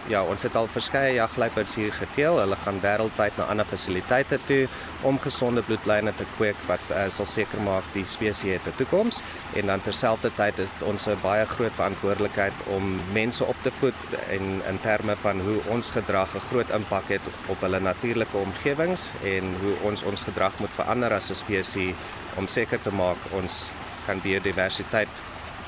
[0.07, 2.37] Ja, ons het al verskeie jagluiperds hier geteel.
[2.39, 4.61] Hulle gaan wêreldwyd na ander fasiliteite toe
[5.03, 9.19] om gesonde bloedlyne te kweek wat uh, sal seker maak die spesies het 'n toekoms
[9.59, 14.63] en dan terselfdertyd is ons 'n baie groot verantwoordelikheid om mense op te voed en
[14.69, 19.55] in terme van hoe ons gedrag 'n groot impak het op hulle natuurlike omgewings en
[19.61, 21.95] hoe ons ons gedrag moet verander as 'n spesies
[22.37, 23.71] om seker te maak ons
[24.05, 25.09] kan biodiversiteit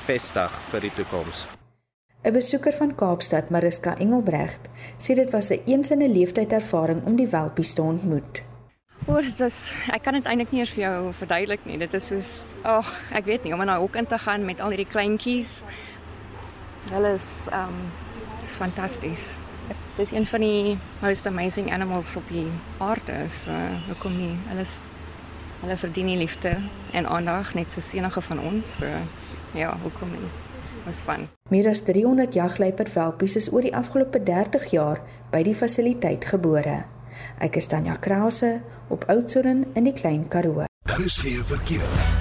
[0.06, 1.59] vestig vir die toekoms.
[2.22, 4.68] 'n Besoeker van Kaapstad, Mariska Engelbregt,
[4.98, 8.42] sê dit was 'n eens in 'n leeftyd ervaring om die welpies te ontmoet.
[9.06, 11.78] Oor dit is ek kan dit eintlik nie eens vir jou verduidelik nie.
[11.78, 12.28] Dit is soos
[12.62, 15.62] ag, ek weet nie om in daai hok in te gaan met al hierdie kleintjies.
[16.90, 17.88] Hulle is ehm um,
[18.44, 19.24] dis fantasties.
[19.96, 23.28] Dit is een van die most amazing animals op die aarde.
[23.28, 23.50] So,
[23.86, 24.36] hoekom nie?
[24.48, 24.76] Hulle is
[25.60, 26.56] hulle verdien die liefde
[26.92, 28.76] en aandag net soos enige van ons.
[28.76, 28.86] So,
[29.52, 30.49] ja, hoekom nie?
[30.86, 31.28] Was fun.
[31.50, 36.84] Meer as 300 jagluiperdwelpies is oor die afgelope 30 jaar by die fasiliteit gebore.
[37.42, 40.64] Ek is Tanya Krause op Oudtshoorn in die Klein Karoo.
[40.86, 42.19] Daar is geen verkeer.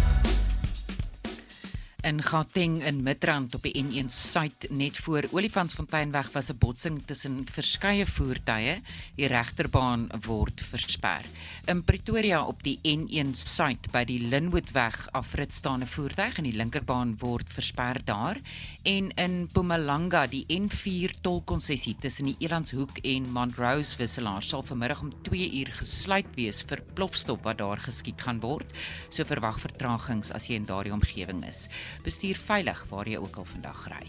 [2.00, 7.45] In Gauteng in Midrand op die N1 Suid net voor Olifantsfonteinweg was 'n botsing tussen
[7.52, 8.82] verskeie voertuie.
[9.16, 11.26] Die regterbaan word versper.
[11.66, 16.56] In Pretoria op die N1 Suid by die Linwoodweg afrit staan 'n voertuig en die
[16.56, 18.38] linkerbaan word versper daar.
[18.84, 25.11] En in Mpumalanga die N4 tolkonssessie tussen die Elandshoek en Montrose wisselaar sal vanmiddag om
[25.27, 28.71] 2 uur gesluit wees vir plofstop wat daar geskied gaan word.
[29.09, 31.67] So verwag vertragings as jy in daardie omgewing is
[32.07, 34.05] bestuur veilig waar jy ook al vandag ry.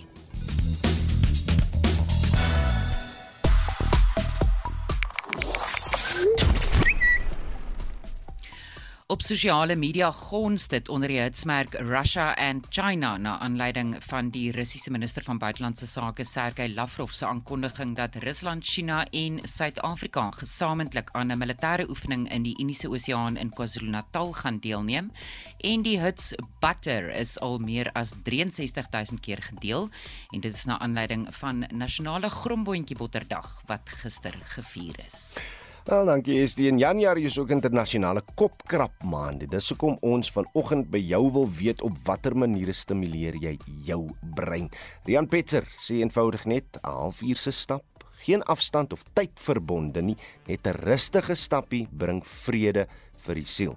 [9.11, 14.53] Op sosiale media gons dit onder die hitsmerk Russia and China na aanleiding van die
[14.55, 21.11] Russiese minister van buitelandse sake Sergey Lavrov se aankondiging dat Rusland, China en Suid-Afrika gesamentlik
[21.11, 25.11] aan 'n militêre oefening in die Indiese Oseaan in KwaZulu-Natal gaan deelneem
[25.59, 29.89] en die hits Butter is al meer as 63000 keer gedeel
[30.31, 35.41] en dit is na aanleiding van nasionale gromboontjie botterdag wat gister gevier is.
[35.85, 36.43] Wel, dankie.
[36.59, 39.47] Die in Januarie is ook internasionale kopkrap maand.
[39.49, 43.55] Dis hoekom ons vanoggend by jou wil weet op watter maniere stimuleer jy
[43.87, 44.03] jou
[44.37, 44.69] brein.
[45.09, 50.17] Rian Petzer sê eenvoudig net 'n halfuur se stap, geen afstand of tyd verbonde nie,
[50.47, 52.87] net 'n rustige stappie bring vrede
[53.25, 53.77] vir die siel.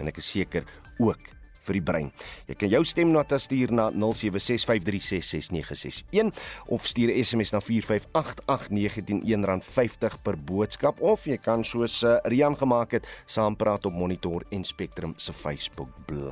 [0.00, 0.64] En ek is seker
[0.98, 1.20] ook
[1.64, 2.12] vir die brein.
[2.48, 6.30] Jy kan jou stemnota stuur na 0765366961
[6.66, 12.56] of stuur 'n SMS na 4588919 R50 per boodskap of jy kan soos uh, Rian
[12.56, 16.24] gemaak het, saampraat op Monitor en Spectrum se Facebook bladsy.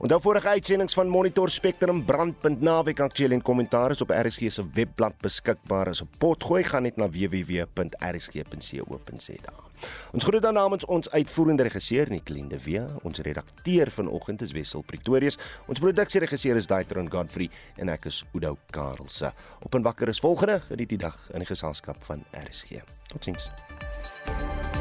[0.00, 4.64] Onthou vorige uitsendings van Monitor Spectrum brandpunt naweek aktueel en kommentaar is op RSG se
[4.72, 9.52] webblad beskikbaar as 'n potgooi gaan net na www.rsg.co.za.
[10.12, 14.84] Ons groet dan namens ons uitvoerende regisseur Nicoline de Wee, ons redakteur vanoggend is Wessel
[14.86, 19.32] Pretorius, ons produksieregisseur is Daitron Godfrey en ek is Udo Karlse.
[19.60, 22.82] Op en wakker is volgende geniet die dag in die geselskap van RSG.
[23.10, 23.48] Totsiens.
[24.26, 24.79] thank you